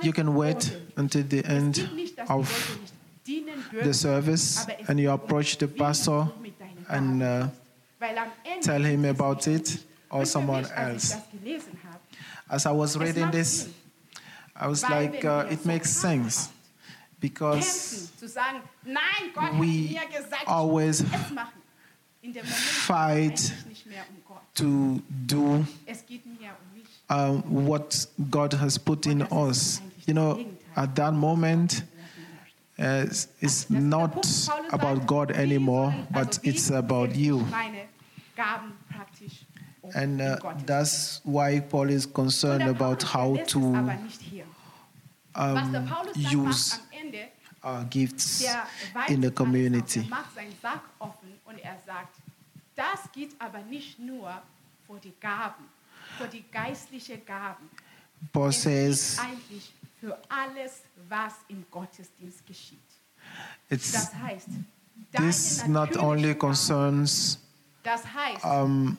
You 0.02 0.14
can 0.14 0.36
wait 0.36 0.78
until 0.98 1.24
the 1.24 1.46
end 1.46 1.90
of 2.30 2.80
the 3.84 3.94
service 3.94 4.66
and 4.88 5.00
you 5.00 5.12
approach 5.12 5.58
the 5.58 5.68
pastor 5.68 6.28
and 6.90 7.24
uh, 7.24 7.48
tell 8.62 8.82
him 8.82 9.06
about 9.06 9.48
it 9.48 9.78
or 10.10 10.26
someone 10.26 10.66
else. 10.76 11.14
Ich 11.14 11.22
das 11.22 11.32
gelesen 11.32 11.74
habe, 11.84 12.00
As 12.52 12.66
I 12.66 12.72
was 12.72 12.98
reading 12.98 13.32
this, 13.32 13.70
I 14.56 14.68
was 14.68 14.84
like, 14.84 15.24
uh, 15.24 15.46
it 15.50 15.66
makes 15.66 15.90
sense 15.90 16.50
because 17.20 17.66
kämpfen, 17.66 18.20
zu 18.20 18.28
sagen, 18.28 18.62
nein, 18.84 19.32
Gott 19.34 19.54
we 19.60 19.96
hat 19.96 20.10
mir 20.12 20.20
gesagt, 20.20 20.48
always 20.48 21.00
ich 21.02 21.12
muss 21.12 21.22
es 21.22 21.32
machen. 21.32 21.62
In 22.22 22.34
dem 22.34 22.44
Moment 22.44 22.60
fight 22.60 23.36
geht 23.36 23.42
es 23.42 23.52
eigentlich 23.52 23.68
nicht 23.70 23.86
mehr 23.88 24.04
Gott. 24.28 24.42
to 24.54 25.02
do 25.28 25.66
Es 25.86 26.06
geht 26.06 26.26
mir 26.26 26.52
um 26.52 26.78
mich. 26.78 26.88
um, 27.10 27.66
what 27.68 28.06
God 28.30 28.54
has 28.54 28.78
put 28.78 29.06
in 29.08 29.22
us. 29.32 29.82
You 30.06 30.14
know, 30.14 30.46
at 30.76 30.94
that 30.96 31.14
moment, 31.14 31.84
uh, 32.78 33.06
it's, 33.08 33.28
it's 33.40 33.66
Das 33.66 33.70
ist 33.70 33.70
der 33.70 33.80
not 33.80 34.74
about 34.74 35.06
God 35.08 35.32
anymore, 35.32 35.96
but 36.12 36.38
it's 36.44 36.70
about 36.70 37.16
you. 37.16 37.40
Meine 37.50 37.88
Gaben 38.36 38.74
praktisch 38.90 39.46
um 39.81 39.81
And 39.94 40.22
uh, 40.22 40.38
that's 40.66 41.22
why 41.24 41.60
Paul 41.60 41.90
is 41.90 42.06
concerned 42.06 42.64
about 42.64 43.04
how 43.04 43.38
to 43.38 43.76
aber 43.76 43.96
nicht 43.96 44.22
hier. 44.22 44.46
Was 45.34 45.72
der 45.72 45.82
um, 45.82 45.90
use 46.16 46.72
macht 46.72 46.82
am 46.82 47.06
Ende, 47.06 47.28
our 47.64 47.86
gifts 47.86 48.46
in 49.08 49.22
the 49.22 49.32
community. 49.32 50.02
Er 50.02 50.10
macht 50.10 50.36
seinen 50.36 50.54
Sack 50.62 50.82
offen 51.00 51.30
und 51.46 51.60
sagt, 51.86 52.18
das 52.76 53.12
geht 53.14 53.32
aber 53.40 53.60
nicht 53.60 54.00
nur 54.00 54.42
vor 54.88 55.00
die 55.00 55.14
Gaben, 55.20 55.66
vor 56.18 56.28
die 56.28 56.44
geistlichen 56.52 57.26
Gaben. 57.26 57.70
Paul 58.34 58.52
says 58.52 59.18
eigentlich 59.20 59.74
für 60.00 60.18
alles, 60.30 60.82
was 61.08 61.34
im 61.48 61.66
Gottesdienst 61.72 62.46
geschieht. 62.46 62.80
It's 63.70 63.92
Das 63.92 64.14
heißt, 64.16 64.48
this 65.18 65.68
not 65.68 65.96
only 65.98 66.36
concerns 66.36 67.40
das 67.84 68.04
heißt, 68.06 68.44
um, 68.46 68.98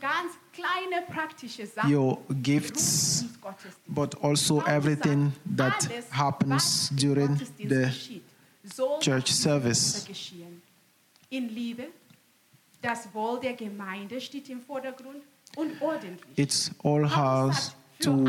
ganz 0.52 0.68
kleine 0.68 1.02
praktische 1.06 1.66
Sachen, 1.66 1.94
your 1.94 2.18
gifts, 2.42 3.22
rund 3.22 3.30
ums 3.30 3.40
Gottesdienst. 3.40 3.80
but 3.94 4.22
also 4.22 4.60
everything 4.62 5.32
that 5.56 5.88
happens 6.10 6.90
during 6.94 7.38
the 7.58 7.90
church 9.00 9.32
service. 9.32 9.94
Muster 9.94 10.08
geschehen. 10.08 10.62
In 11.30 11.48
Liebe, 11.48 11.88
das 12.80 13.08
Wohl 13.14 13.40
der 13.40 13.54
Gemeinde 13.54 14.20
steht 14.20 14.48
im 14.50 14.60
Vordergrund 14.60 15.22
und 15.56 15.80
ordentlich. 15.80 16.36
It's 16.36 16.70
all 16.82 17.08
has 17.08 17.74
to. 18.00 18.24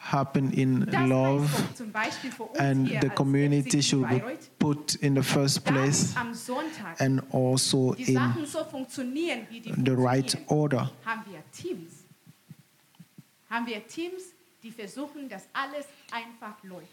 Happen 0.00 0.50
in 0.52 0.86
love, 1.08 1.46
heißt 1.46 1.60
doch 1.70 1.74
zum 1.74 1.92
Beispiel 1.92 2.32
für 2.32 2.44
uns 2.44 2.58
and 2.58 2.88
the 3.02 3.08
community 3.10 3.82
should 3.82 4.08
be 4.08 4.20
put 4.58 4.94
in 4.96 5.14
the 5.14 5.22
first 5.22 5.64
place 5.64 6.14
damit 6.14 6.28
am 6.28 6.34
Sonntag 6.34 7.00
and 7.00 7.22
also 7.32 7.92
in 7.94 8.14
Sachen 8.14 8.46
so 8.46 8.64
funktionieren, 8.64 9.46
wie 9.50 9.60
die 9.60 9.72
the 9.84 9.92
right 9.92 10.36
order. 10.46 10.90
haben 11.04 11.22
wir 11.30 11.42
Teams. 11.52 12.04
Haben 13.50 13.66
wir 13.66 13.86
Teams, 13.86 14.22
die 14.62 14.70
versuchen, 14.70 15.28
dass 15.28 15.42
alles 15.52 15.86
einfach 16.10 16.62
läuft. 16.62 16.86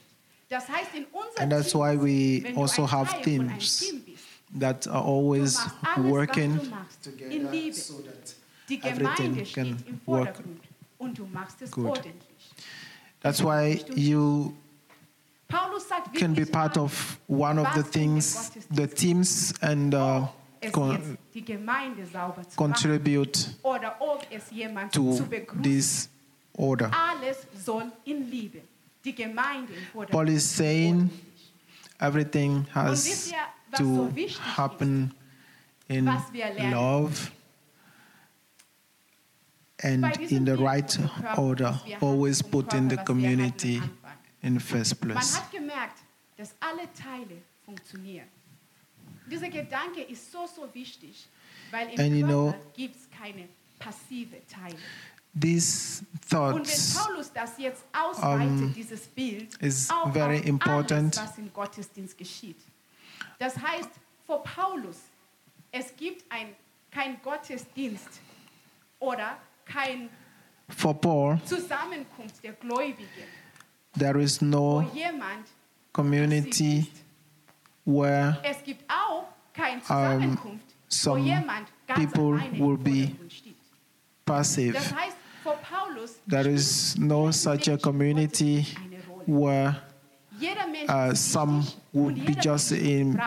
Das 0.49 0.67
heißt, 0.67 0.95
in 0.95 1.05
unserem 1.05 1.43
And 1.43 1.51
that's 1.51 1.73
why 1.73 1.95
we 1.95 2.43
also 2.55 2.89
have 2.89 3.11
Teil 3.21 3.37
von 3.37 3.49
einem 3.49 3.59
teams 3.59 4.21
that 4.59 4.87
are 4.87 5.03
always 5.03 5.59
working 5.97 6.57
was 6.57 6.63
du 6.63 6.69
machst, 6.69 7.07
in 7.29 7.51
Liebe. 7.51 7.75
that 7.75 8.85
everything 8.85 9.45
can 9.53 9.77
work 10.05 10.35
Vordergrund 10.35 10.61
und 10.99 11.17
du 11.17 11.25
machst 11.27 11.61
es 11.61 11.71
good. 11.71 12.01
That's 13.21 13.41
why 13.41 13.81
you 13.95 14.53
can 16.13 16.33
be 16.33 16.45
part 16.45 16.77
of 16.77 17.19
one 17.27 17.59
of 17.59 17.67
the 17.73 17.81
was 17.81 17.95
in 17.95 18.01
dem 18.01 18.11
things, 18.13 18.49
the 18.71 18.87
teams, 18.87 19.53
and 19.61 19.93
uh, 19.93 20.27
con- 20.71 20.91
jetzt 20.91 21.17
die 21.33 21.45
Gemeinde 21.45 22.05
sauber 22.05 22.43
zu 22.43 22.49
machen 22.49 22.55
contribute 22.55 23.49
oder 23.63 23.95
ob 23.99 24.25
es 24.31 24.51
jemand 24.51 24.91
to 24.93 25.19
this 25.61 26.09
order. 26.53 26.91
Alles 26.93 27.47
soll 27.65 27.91
in 28.05 28.29
Liebe. 28.29 28.61
Die 29.03 29.13
Gemeinde 29.15 29.73
im 29.73 29.83
Vordergrund. 29.93 30.11
Paul 30.11 30.29
is 30.29 30.43
saying 30.49 31.09
everything 31.99 32.65
has 32.73 33.05
wisst 33.05 33.31
ihr, 33.31 33.37
was 33.71 33.79
to 33.79 34.09
happen 34.55 35.13
in 35.87 36.05
was 36.05 36.31
wir 36.33 36.53
lernen? 36.53 36.71
love 36.73 37.31
and 39.83 40.17
in 40.31 40.45
the 40.45 40.55
right 40.55 40.99
order, 41.37 41.71
das 41.71 41.85
wir 41.85 41.95
hatten, 41.95 42.05
always 42.05 42.41
vom 42.41 42.51
put 42.51 42.73
in 42.73 42.89
the 42.89 42.97
community 42.97 43.79
hatten 43.79 43.83
am 43.83 44.05
Anfang. 44.05 44.17
in 44.41 44.53
the 44.59 44.59
first 44.65 45.01
Man 45.03 45.11
place. 45.11 45.37
hat 45.37 45.51
gemerkt, 45.51 45.99
dass 46.37 46.53
alle 46.59 46.91
Teile 46.93 47.41
funktionieren. 47.65 48.27
Dieser 49.29 49.49
Gedanke 49.49 50.01
ist 50.03 50.31
so, 50.31 50.47
so 50.47 50.67
wichtig, 50.73 51.27
weil 51.71 51.89
im 51.89 51.99
And 51.99 52.15
you 52.15 52.25
know- 52.25 52.55
gibt 52.75 52.95
es 52.95 53.09
keine 53.09 53.47
passive 53.79 54.37
Teile. 54.47 54.77
These 55.39 56.03
thoughts 56.29 56.95
Paulus 56.95 57.31
das 57.31 57.57
jetzt 57.59 57.83
ausweitet, 57.93 58.49
um, 58.49 58.73
is 59.59 59.89
very 60.11 60.39
important. 60.39 61.17
alles, 61.17 61.29
was 61.29 61.37
im 61.37 61.53
Gottesdienst 61.53 62.17
geschieht. 62.17 62.57
Das 63.37 63.55
heißt, 63.55 63.89
vor 64.25 64.43
Paulus, 64.43 64.97
es 65.71 65.95
gibt 65.95 66.23
ein, 66.31 66.55
kein 66.89 67.21
Gottesdienst 67.21 68.19
oder 68.99 69.37
kein 69.71 70.09
for 70.69 70.93
Paul, 70.99 71.39
Zusammenkunft 71.45 72.43
der 72.43 72.53
Gläubigen, 72.53 73.07
there 73.97 74.19
is 74.21 74.41
no 74.41 74.85
community 75.93 76.87
where 77.85 78.37
Es 78.43 78.63
gibt 78.63 78.83
auch 78.89 79.25
keine 79.53 79.81
Zusammenkunft, 79.81 80.65
wo 80.67 80.73
some 80.89 81.19
jemand 81.21 81.67
ganz 81.87 81.99
people 82.11 82.39
will 82.59 82.77
be 82.77 83.11
passive. 84.25 84.73
Das 84.73 84.93
heißt, 84.93 85.15
vor 85.43 85.55
Paulus 85.57 86.19
There 86.29 86.49
is 86.49 86.97
no 86.97 87.31
such 87.31 87.69
a 87.69 87.77
community 87.77 88.63
Gottesdienst 88.63 88.77
eine 88.77 88.97
Rolle. 89.07 89.25
where 89.27 89.81
uh, 90.89 91.15
some 91.15 91.65
would 91.93 92.25
be 92.25 92.33
just 92.33 92.71
in- 92.71 93.17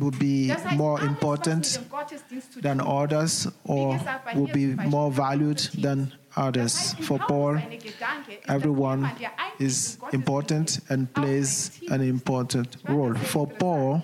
would 0.00 0.18
be 0.18 0.54
more 0.76 1.00
important 1.02 1.66
mit 1.66 1.84
dem 1.84 1.90
Gottesdienst 1.90 2.52
zu 2.52 2.60
than 2.60 2.80
others 2.80 3.48
or 3.64 3.98
would 4.34 4.52
be 4.52 4.74
more 4.88 5.10
valued 5.10 5.58
than 5.82 6.12
others. 6.36 6.94
For 7.00 7.18
Paul, 7.18 7.58
seine 7.58 7.78
Gedanke 7.78 8.32
ist, 8.32 8.48
dass 8.48 8.56
everyone 8.56 9.02
jemand, 9.02 9.20
der 9.20 9.30
eigentlich 9.38 9.68
is 9.68 9.98
important 10.12 10.82
and 10.88 11.12
plays 11.12 11.72
an 11.90 12.00
important 12.02 12.78
role. 12.88 13.14
For 13.14 13.46
Paul, 13.48 14.02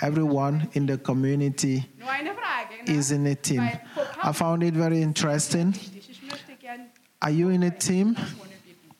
everyone 0.00 0.68
in 0.72 0.86
the 0.86 0.96
community 0.98 1.86
Nur 1.98 2.08
eine 2.10 2.30
Frage. 2.34 2.84
Ne? 2.86 2.96
is 2.98 3.10
in 3.10 3.26
a 3.26 3.34
team. 3.34 3.62
I 4.22 4.32
found 4.32 4.62
it 4.62 4.74
very 4.74 5.02
interesting. 5.02 5.72
wichtig. 5.72 6.10
Ich 6.10 6.22
möchte 6.22 6.54
gern 6.60 6.86
Are 7.20 7.30
you 7.30 7.50
in 7.50 7.62
a 7.64 7.70
team? 7.70 8.14
das 8.14 8.24
vorne 8.30 8.54
bitten. 8.64 8.90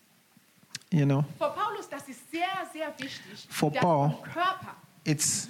You 0.91 1.07
know, 1.07 1.24
Vor 1.39 1.55
Paulus, 1.55 1.89
das 1.89 2.07
ist 2.09 2.31
sehr, 2.31 2.49
sehr 2.72 2.89
wichtig, 2.99 3.47
For 3.49 3.70
Paul, 3.72 4.18
it's 5.11 5.49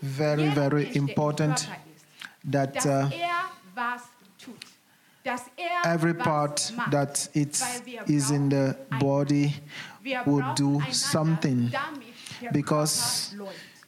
very, 0.00 0.48
very 0.48 0.82
Mensch, 0.84 0.92
der 0.92 0.96
im 0.96 1.08
important 1.08 1.68
that 2.50 2.86
uh, 2.86 2.90
er 2.90 3.10
was 3.74 4.02
tut. 4.38 4.54
Dass 5.24 5.42
er 5.56 5.94
every 5.94 6.14
part 6.14 6.72
that 6.90 7.30
it 7.32 7.62
is 8.06 8.30
in 8.30 8.50
the 8.50 8.74
body 8.98 9.54
would 10.26 10.56
do 10.56 10.82
something 10.90 11.70
because 12.52 13.34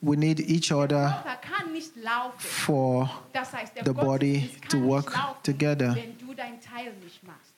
we 0.01 0.17
need 0.17 0.39
each 0.41 0.71
other 0.71 1.23
Körper 1.25 1.37
kann 1.41 1.73
nicht 1.73 1.97
laufen. 1.97 2.39
for 2.39 3.11
Das 3.33 3.53
heißt, 3.53 3.77
der 3.77 3.85
the 3.85 3.93
body 3.93 4.51
to 4.69 4.79
work 4.79 5.13
together. 5.43 5.95
wenn 5.97 6.17
du 6.19 6.35
dein 6.35 6.61
Teil 6.61 6.93
nicht 7.03 7.23
machst. 7.25 7.53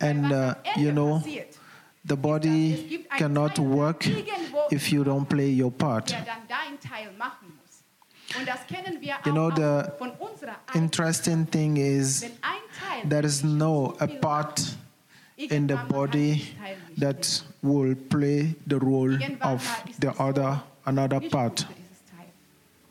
and 0.00 0.26
uh, 0.26 0.30
was 0.30 0.32
am 0.32 0.54
Ende 0.64 0.80
you 0.80 0.92
know 0.92 1.22
the 2.04 2.16
body 2.16 3.06
cannot 3.18 3.58
work 3.58 4.06
if 4.70 4.90
you 4.92 5.04
don't 5.04 5.28
play 5.28 5.50
your 5.50 5.70
part. 5.70 6.10
der 6.10 6.22
dann 6.24 6.46
dein 6.48 6.80
Teil 6.80 7.12
machen 7.18 7.48
muss. 7.60 8.38
Und 8.38 8.46
das 8.46 8.66
kennen 8.66 9.00
wir 9.00 9.18
You 9.24 9.32
know, 9.32 9.50
the 9.50 9.62
auch 9.62 9.98
von 9.98 10.10
unserer 10.12 10.56
eigenen 10.68 10.84
Interesting 10.84 11.50
thing 11.50 11.76
is 11.76 12.22
Wenn 12.22 12.30
ein 12.42 12.62
Teil 12.78 13.08
there 13.08 13.26
is 13.26 13.42
no 13.42 13.94
a 13.98 14.06
part 14.06 14.60
in 15.36 15.68
the 15.68 15.74
irgendwann 15.74 15.76
mal 15.76 15.76
kann 15.76 15.88
body 15.88 16.32
dieses 16.34 16.58
Teil 16.58 16.76
nicht 16.88 17.00
that 17.00 17.44
will 17.62 17.96
play 17.96 18.54
the 18.66 18.76
role 18.76 19.18
of 19.42 19.84
the 20.00 20.08
other 20.18 20.62
another 20.84 21.20
part. 21.20 21.66
gut 21.66 21.66
für 21.66 21.74
dieses 21.74 22.04
Teil. 22.06 22.26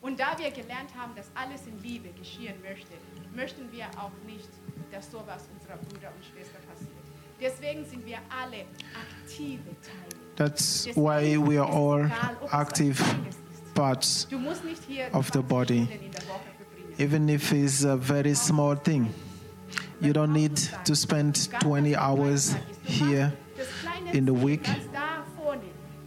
Und 0.02 0.20
da 0.20 0.38
wir 0.38 0.50
gelernt 0.50 0.90
haben, 0.96 1.14
dass 1.16 1.30
alles 1.34 1.66
in 1.66 1.82
Liebe 1.82 2.10
geschehen 2.10 2.54
möchte, 2.62 2.92
möchten 3.34 3.70
wir 3.72 3.86
auch 3.96 4.12
nicht, 4.26 4.48
dass 4.92 5.10
sowas 5.10 5.48
unserer 5.54 5.76
Brüder 5.76 6.12
und 6.14 6.24
Schwestern 6.24 6.62
passiert. 6.68 6.99
Deswegen 7.40 7.84
sind 7.84 8.04
wir 8.04 8.18
alle 8.28 8.64
aktive 8.94 9.58
Teile. 9.82 10.20
That's 10.36 10.86
why 10.94 11.36
we 11.36 11.58
are 11.60 11.68
all 11.70 12.06
egal, 12.06 12.36
ob 12.40 12.46
es 12.46 12.52
was 12.52 12.60
active 12.60 13.04
parts, 13.74 14.26
Du 14.30 14.38
musst 14.38 14.64
nicht 14.64 14.82
hier 14.86 15.08
of 15.12 15.30
the 15.32 15.40
body. 15.40 15.84
Stunden 15.86 16.04
in 16.04 16.10
der 16.12 16.22
Woche 16.22 16.40
verbringen. 16.56 17.00
even 17.00 17.28
if 17.28 17.52
it's 17.52 17.84
a 17.84 17.96
very 17.96 18.34
small 18.34 18.76
thing. 18.76 19.12
You 20.00 20.12
don't 20.12 20.32
need 20.32 20.56
to 20.84 20.94
spend 20.94 21.36
20 21.60 21.94
hours 21.96 22.56
here 22.84 23.32
in 24.12 24.24
the 24.26 24.32
week. 24.32 24.64
Ganz 24.64 24.78
da 24.92 25.24
vorne. 25.36 25.60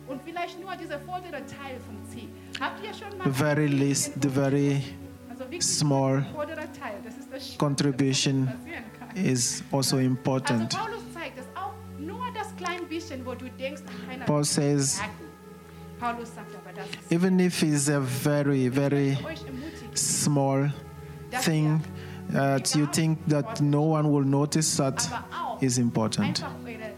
Und 0.07 0.21
vielleicht 0.25 0.59
nur 0.59 0.75
dieser 0.75 0.99
vordere 0.99 1.45
Teil 1.45 1.77
vom 1.85 1.95
C. 2.11 2.27
Habt 2.59 2.83
ihr 2.83 2.93
schon 2.93 3.15
mal 3.17 3.23
The 3.25 3.31
very 3.31 3.67
least, 3.67 4.13
the 4.21 4.29
very 4.29 4.83
small 5.61 6.21
der 6.21 6.31
vordere 6.33 6.55
Teil, 6.73 6.95
das 7.03 7.13
ist 7.17 7.27
das 7.31 7.43
Schlimmste, 7.43 7.57
contribution 7.57 8.47
was 8.47 8.55
passieren 8.55 8.83
kann. 9.13 9.25
is 9.25 9.63
Also 9.71 9.97
important. 9.99 10.75
Paul 14.25 14.43
says, 14.43 14.99
merken. 14.99 15.33
Paulus 15.99 16.35
sagt 16.35 16.53
aber, 16.55 16.73
das 16.73 16.85
ist 16.85 17.11
even 17.11 17.39
if 17.39 17.63
it's 17.63 17.89
a 17.89 18.01
very, 18.01 18.69
very 18.69 19.13
ich 19.13 19.21
möchte 19.21 19.45
euch 19.45 19.47
ermutigen, 19.47 19.95
small 19.95 20.73
thing 21.43 21.81
uh, 22.29 22.33
that 22.33 22.75
you 22.75 22.85
think 22.87 23.19
that 23.27 23.61
no 23.61 23.83
one 23.83 24.11
will 24.11 24.25
notice 24.25 24.75
that 24.75 25.07
aber 25.61 25.77
important. 25.77 26.43
einfach 26.43 26.55
eure 26.65 26.93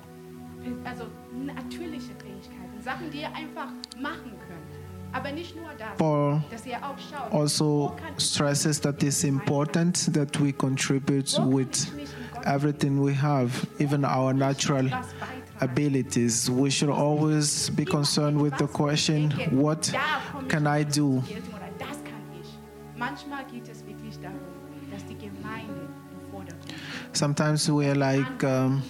also 0.83 1.05
natürliche 1.45 2.13
Fähigkeiten, 2.17 2.81
Sachen, 2.83 3.11
die 3.11 3.19
ihr 3.21 3.27
einfach 3.35 3.67
machen 4.01 4.31
könnt. 4.47 4.65
Aber 5.11 5.31
nicht 5.31 5.55
nur 5.55 5.69
das, 5.77 5.97
Paul 5.97 6.41
dass 6.49 6.65
ihr 6.65 6.77
auch 6.77 6.97
schaut, 6.97 7.31
also 7.31 7.65
wo 7.65 7.95
kann 7.95 8.13
ich 8.17 8.23
stresses 8.25 8.81
that 8.81 9.03
it's 9.03 9.23
important 9.23 10.11
that 10.13 10.41
we 10.41 10.51
contribute 10.51 11.31
with 11.47 11.85
ich 11.85 11.93
mich 11.93 12.09
in 12.09 12.33
Gott 12.33 12.45
everything 12.45 13.05
we 13.05 13.13
have, 13.13 13.67
even 13.79 14.03
our 14.03 14.33
natural? 14.33 14.89
Abilities. 15.61 16.49
We 16.49 16.69
should 16.69 16.89
always 16.89 17.69
be 17.69 17.85
concerned 17.85 18.39
with 18.41 18.57
the 18.57 18.67
question, 18.67 19.31
what 19.51 19.91
can 20.49 20.67
I 20.67 20.83
do? 20.83 21.23
Sometimes 27.13 27.69
we're 27.71 27.95
like, 27.95 28.43
um, 28.43 28.83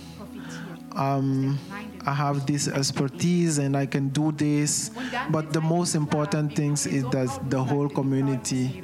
um, 0.93 1.59
I 2.05 2.13
have 2.13 2.45
this 2.45 2.67
expertise 2.67 3.57
and 3.57 3.75
I 3.75 3.85
can 3.85 4.09
do 4.09 4.31
this. 4.31 4.91
But 5.29 5.53
the 5.53 5.61
most 5.61 5.95
important 5.95 6.55
thing 6.55 6.73
is 6.73 7.03
that 7.11 7.49
the 7.49 7.63
whole 7.63 7.89
community 7.89 8.83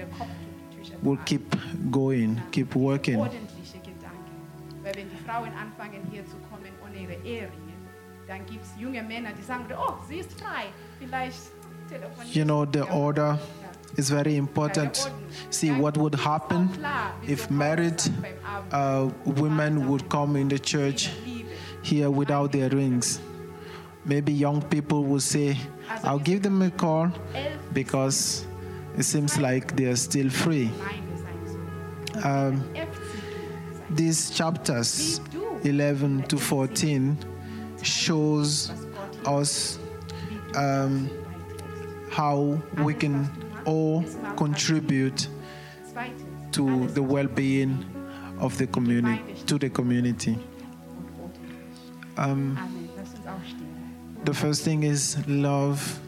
will 1.01 1.17
keep 1.17 1.55
going, 1.89 2.41
keep 2.51 2.75
working. 2.75 3.19
Wenn 4.83 5.09
die 5.09 5.23
Frauen 5.25 5.51
anfangen 5.53 6.01
hier 6.11 6.25
zu 6.25 6.37
kommen 6.49 6.71
ohne 6.83 6.97
ihre 7.23 7.47
dann 8.31 8.45
gibt 8.45 8.63
es 8.63 8.81
junge 8.81 9.03
Männer, 9.03 9.31
die 9.37 9.43
sagen, 9.43 9.65
oh, 9.77 9.95
sie 10.07 10.19
ist 10.19 10.31
frei, 10.39 10.67
vielleicht 10.99 11.51
You 12.31 12.45
know, 12.45 12.63
the 12.63 12.83
order 12.89 13.37
is 13.97 14.09
very 14.09 14.37
important. 14.37 15.11
See 15.49 15.71
what 15.71 15.97
would 15.97 16.15
happen 16.15 16.69
if 17.27 17.51
married 17.51 18.01
uh, 18.71 19.09
women 19.25 19.89
would 19.89 20.07
come 20.07 20.37
in 20.37 20.47
the 20.47 20.57
church 20.57 21.09
here 21.81 22.09
without 22.09 22.53
their 22.53 22.69
rings. 22.69 23.19
Maybe 24.05 24.31
young 24.31 24.61
people 24.61 25.03
would 25.03 25.21
say, 25.21 25.57
I'll 26.05 26.23
give 26.23 26.43
them 26.43 26.61
a 26.61 26.71
call 26.71 27.11
because 27.73 28.45
it 28.97 29.03
seems 29.03 29.37
like 29.37 29.75
they're 29.75 29.97
still 29.97 30.29
free. 30.29 30.71
Um, 32.23 32.63
these 33.89 34.29
chapters 34.29 35.19
11 35.65 36.23
to 36.29 36.37
14 36.37 37.17
shows 37.83 38.71
us 39.25 39.79
um, 40.55 41.09
how 42.11 42.61
we 42.83 42.93
can 42.93 43.29
all 43.65 44.03
contribute 44.35 45.27
to 46.51 46.87
the 46.87 47.01
well-being 47.01 47.85
of 48.39 48.57
the 48.57 48.67
community 48.67 49.35
to 49.45 49.57
the 49.57 49.69
community. 49.69 50.37
Um, 52.17 52.57
the 54.23 54.33
first 54.33 54.63
thing 54.63 54.83
is 54.83 55.17
love 55.27 55.99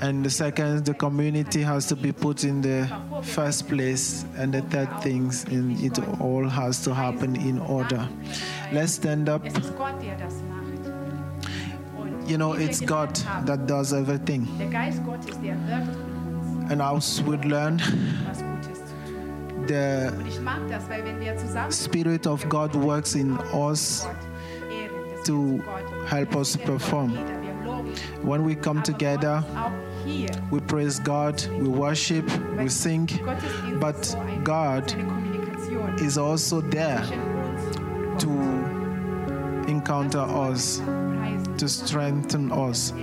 and 0.00 0.24
the 0.24 0.30
second 0.30 0.84
the 0.86 0.94
community 0.94 1.60
has 1.62 1.86
to 1.86 1.96
be 1.96 2.12
put 2.12 2.44
in 2.44 2.62
the 2.62 2.88
first 3.22 3.68
place 3.68 4.24
and 4.36 4.54
the 4.54 4.62
third 4.62 4.88
things 5.02 5.44
in 5.44 5.76
it 5.84 5.98
all 6.20 6.48
has 6.48 6.82
to 6.84 6.94
happen 6.94 7.36
in 7.36 7.58
order. 7.58 8.08
Let's 8.72 8.92
stand 8.92 9.28
up 9.28 9.44
you 12.30 12.36
know 12.36 12.54
it's 12.54 12.80
god 12.80 13.10
that 13.44 13.66
does 13.66 13.92
everything 13.92 14.46
Der 14.58 14.68
Geist 14.68 15.04
Gottes, 15.04 15.36
der 15.42 15.56
wirkt 15.66 16.70
and 16.70 16.80
as 16.80 17.20
we 17.26 17.36
learn 17.44 17.80
was 18.28 18.42
Gutes 18.42 18.78
zu 18.78 18.94
tun. 19.06 19.66
the 19.66 20.12
Und 20.16 20.26
ich 20.28 20.40
mag 20.40 20.58
das, 20.68 20.88
weil 20.88 21.04
wenn 21.04 21.18
wir 21.20 21.36
zusammen 21.36 21.72
spirit 21.72 22.26
of 22.26 22.48
god 22.48 22.72
works 22.74 23.14
in 23.16 23.36
us 23.52 24.06
Gott 24.06 24.16
ehren, 24.70 24.90
dass 25.16 25.26
to 25.26 25.32
wir 25.34 25.58
zu 25.58 25.62
Gott 25.64 26.10
help 26.10 26.36
us 26.36 26.56
perform. 26.56 27.12
wieder, 27.12 27.20
wir 27.42 27.64
loben 27.66 27.88
ihn. 27.88 28.28
when 28.28 28.46
we 28.46 28.54
come 28.54 28.80
together 28.82 29.42
Gott 29.42 29.50
ist 29.50 29.56
auch 29.56 29.72
hier. 30.06 30.30
we 30.52 30.60
praise 30.60 31.02
god 31.02 31.48
we 31.60 31.66
worship 31.68 32.24
we 32.56 32.68
sing 32.70 33.08
but 33.80 33.96
ist 33.96 34.12
so 34.12 34.18
ein, 34.18 34.44
God 34.44 34.96
is 36.00 36.16
also 36.16 36.60
there 36.62 37.02
zwischen 37.02 37.20
uns 37.42 37.76
und 37.76 38.20
to 38.20 39.70
encounter 39.70 40.26
us. 40.28 40.80
To 41.60 41.68
strengthen 41.68 42.50
us. 42.50 42.94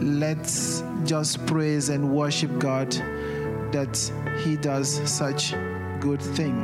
Let's 0.00 0.82
just 1.04 1.44
praise 1.44 1.90
and 1.90 2.10
worship 2.10 2.58
god 2.58 2.90
that 3.72 3.94
he 4.42 4.56
does 4.56 4.88
such 5.04 5.54
good 6.00 6.22
thing. 6.22 6.56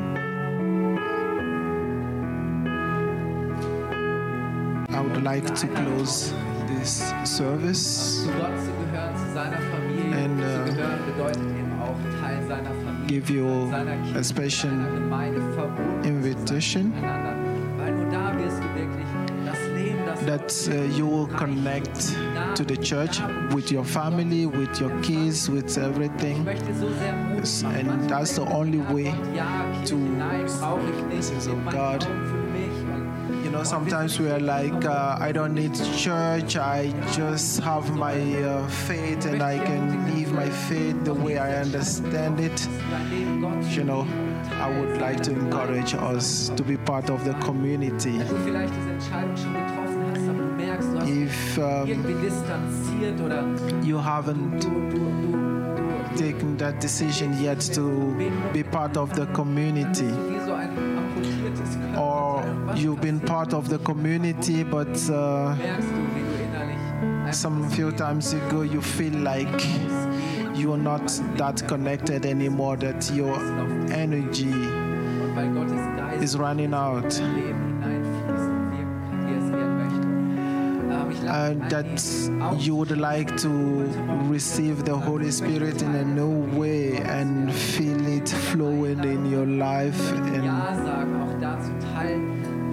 I 4.89 5.01
would 5.03 5.22
like 5.22 5.55
to 5.57 5.66
close 5.68 6.32
this 6.68 7.12
service. 7.24 8.26
And, 10.22 10.41
uh, 10.43 10.64
give 13.07 13.28
you 13.28 13.47
a 14.16 14.24
special 14.24 14.70
invitation 16.03 16.95
that 20.29 20.68
uh, 20.68 20.74
you 20.95 21.07
will 21.07 21.26
connect 21.26 22.14
to 22.55 22.62
the 22.62 22.76
church 22.76 23.18
with 23.55 23.72
your 23.72 23.83
family, 23.83 24.45
with 24.45 24.79
your 24.79 24.95
kids, 25.03 25.49
with 25.49 25.79
everything. 25.79 26.47
and 27.64 28.11
that's 28.11 28.37
the 28.37 28.45
only 28.53 28.81
way 28.93 29.11
to 29.87 29.97
presence 31.09 31.47
of 31.47 31.64
God. 31.70 32.03
You 33.43 33.51
know, 33.51 33.62
sometimes 33.62 34.20
we 34.20 34.29
are 34.29 34.39
like, 34.39 34.85
uh, 34.85 35.16
I 35.18 35.33
don't 35.33 35.55
need 35.55 35.74
church, 35.97 36.57
I 36.57 36.93
just 37.12 37.61
have 37.61 37.97
my 37.97 38.20
uh, 38.43 38.68
faith 38.68 39.24
and 39.24 39.43
I 39.43 39.57
can 39.64 40.14
live 40.14 40.33
my 40.33 40.51
faith 40.51 41.05
the 41.05 41.14
way 41.14 41.39
I 41.39 41.62
understand 41.62 42.39
it. 42.39 42.68
You 43.74 43.85
know, 43.85 44.07
I 44.61 44.79
would 44.79 45.01
like 45.01 45.22
to 45.22 45.31
encourage 45.31 45.95
us 45.95 46.51
to 46.51 46.62
be 46.62 46.76
part 46.76 47.09
of 47.09 47.24
the 47.24 47.33
community. 47.47 48.18
Um, 51.59 51.86
irgendwie 51.86 52.14
distanziert 52.14 53.20
oder? 53.20 53.44
you 53.82 53.98
haven't 53.98 54.66
taken 56.16 56.56
that 56.56 56.80
decision 56.80 57.32
yet 57.40 57.61
to 57.61 58.14
be 58.52 58.62
part 58.62 58.96
of 58.96 59.12
the 59.14 59.26
community, 59.26 60.06
wie 60.06 60.40
so 60.44 60.54
ein 60.54 60.70
amputiertes 60.98 61.76
or 61.96 62.44
you've 62.76 63.00
been 63.00 63.20
part 63.20 63.52
of 63.54 63.68
the 63.68 63.78
community, 63.78 64.64
but 64.64 64.88
uh, 65.11 65.54
merkst 65.54 65.88
du, 65.88 66.00
wie 66.14 66.22
du 66.22 66.34
innerlich 66.44 66.76
einfach 67.24 67.34
some 67.34 67.68
few 67.70 67.92
times 67.92 68.34
ago 68.34 68.62
you 68.62 68.80
feel 68.80 69.14
like 69.22 69.64
you 70.54 70.72
are 70.72 70.82
not 70.82 71.02
that 71.36 71.66
connected 71.68 72.26
anymore, 72.26 72.76
that 72.76 73.11
your 73.12 73.38
energy 73.92 74.50
und 74.50 75.36
weil 75.36 75.50
Gottes 75.52 75.80
Geist 75.96 76.22
is 76.22 76.38
running 76.38 76.74
out, 76.74 77.20
And 81.29 81.70
that 81.70 82.59
you 82.59 82.74
would 82.76 82.97
like 82.97 83.37
to 83.39 83.49
receive 84.29 84.85
the 84.85 84.97
Holy 84.97 85.31
Spirit 85.31 85.83
in 85.83 85.95
a 85.95 86.05
new 86.05 86.59
way 86.59 86.97
and 86.97 87.53
feel 87.53 88.07
it 88.07 88.29
flowing 88.29 89.05
in 89.05 89.31
your 89.31 89.47
life 89.47 90.01
and 90.12 90.45
Ja 90.45 90.74
sagen, 90.74 91.20
auch 91.22 91.41
dazu 91.41 91.70
Teil 91.95 92.20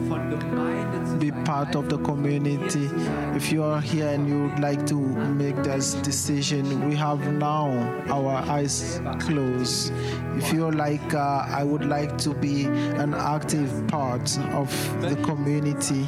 von 0.07 0.29
Gemeinde 0.29 1.05
zu 1.05 1.17
be 1.17 1.31
part 1.43 1.75
of 1.75 1.89
the 1.89 1.97
community. 1.97 2.55
Familie 2.55 2.69
zu 2.69 2.99
sein. 2.99 3.35
If 3.35 3.51
you 3.51 3.63
are 3.63 3.81
here 3.81 4.09
and 4.09 4.27
you 4.27 4.43
would 4.43 4.59
like 4.59 4.85
to 4.87 4.95
make 4.95 5.61
this 5.63 5.95
decision, 6.03 6.87
we 6.87 6.95
have 6.95 7.19
now 7.33 7.69
our 8.09 8.35
eyes 8.49 9.01
closed. 9.19 9.91
If 10.37 10.53
you're 10.53 10.71
like, 10.71 11.13
uh, 11.13 11.45
I 11.47 11.63
would 11.63 11.85
like 11.85 12.17
to 12.19 12.33
be 12.33 12.65
an 12.65 13.13
active 13.13 13.69
part 13.87 14.37
of 14.53 14.69
the 15.01 15.15
community. 15.23 16.07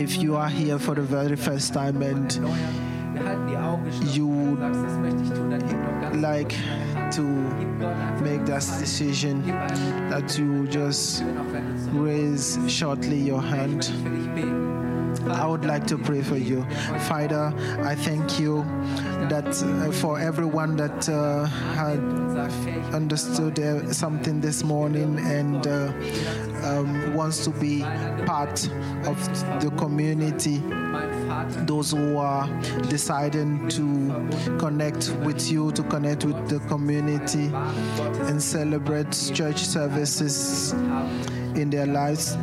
If 0.00 0.16
you 0.16 0.34
are 0.36 0.48
here 0.48 0.78
for 0.78 0.94
the 0.94 1.02
very 1.02 1.36
first 1.36 1.74
time 1.74 2.00
and. 2.00 2.32
You 4.14 4.56
ganz 4.56 6.16
like 6.16 6.54
to 7.12 7.22
make 8.22 8.46
that 8.46 8.64
decision, 8.78 9.46
that 10.08 10.38
you 10.38 10.66
just 10.68 11.22
raise 11.92 12.58
shortly 12.66 13.18
your 13.18 13.42
hand. 13.42 14.69
I 15.28 15.46
would 15.46 15.64
like 15.64 15.86
to 15.88 15.98
pray 15.98 16.22
for 16.22 16.36
you. 16.36 16.64
Father, 17.08 17.52
I 17.80 17.94
thank 17.94 18.38
you 18.38 18.62
that 19.28 19.46
uh, 19.46 19.92
for 19.92 20.18
everyone 20.18 20.76
that 20.76 21.08
uh, 21.08 21.44
had 21.44 21.98
understood 22.94 23.58
uh, 23.58 23.92
something 23.92 24.40
this 24.40 24.64
morning 24.64 25.18
and 25.18 25.66
uh, 25.66 25.92
um, 26.64 27.14
wants 27.14 27.44
to 27.44 27.50
be 27.50 27.82
part 28.26 28.66
of 29.06 29.60
the 29.60 29.70
community. 29.76 30.62
Those 31.66 31.92
who 31.92 32.16
are 32.16 32.48
deciding 32.88 33.68
to 33.70 34.56
connect 34.58 35.10
with 35.24 35.50
you, 35.50 35.72
to 35.72 35.82
connect 35.84 36.24
with 36.24 36.48
the 36.48 36.58
community, 36.68 37.50
and 38.28 38.42
celebrate 38.42 39.12
church 39.34 39.58
services 39.58 40.72
in 41.54 41.70
their 41.70 41.86
lives. 41.86 42.36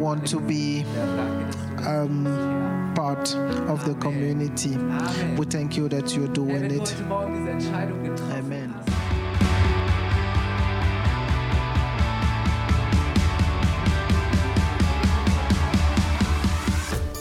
Want 0.00 0.26
to 0.28 0.40
be 0.40 0.82
um, 1.86 2.92
part 2.96 3.34
of 3.68 3.84
the 3.84 3.94
community. 4.00 4.76
We 5.36 5.46
thank 5.46 5.76
you 5.76 5.88
that 5.90 6.16
you're 6.16 6.28
doing 6.28 6.70
it. 6.70 6.94
Amen. 8.32 8.74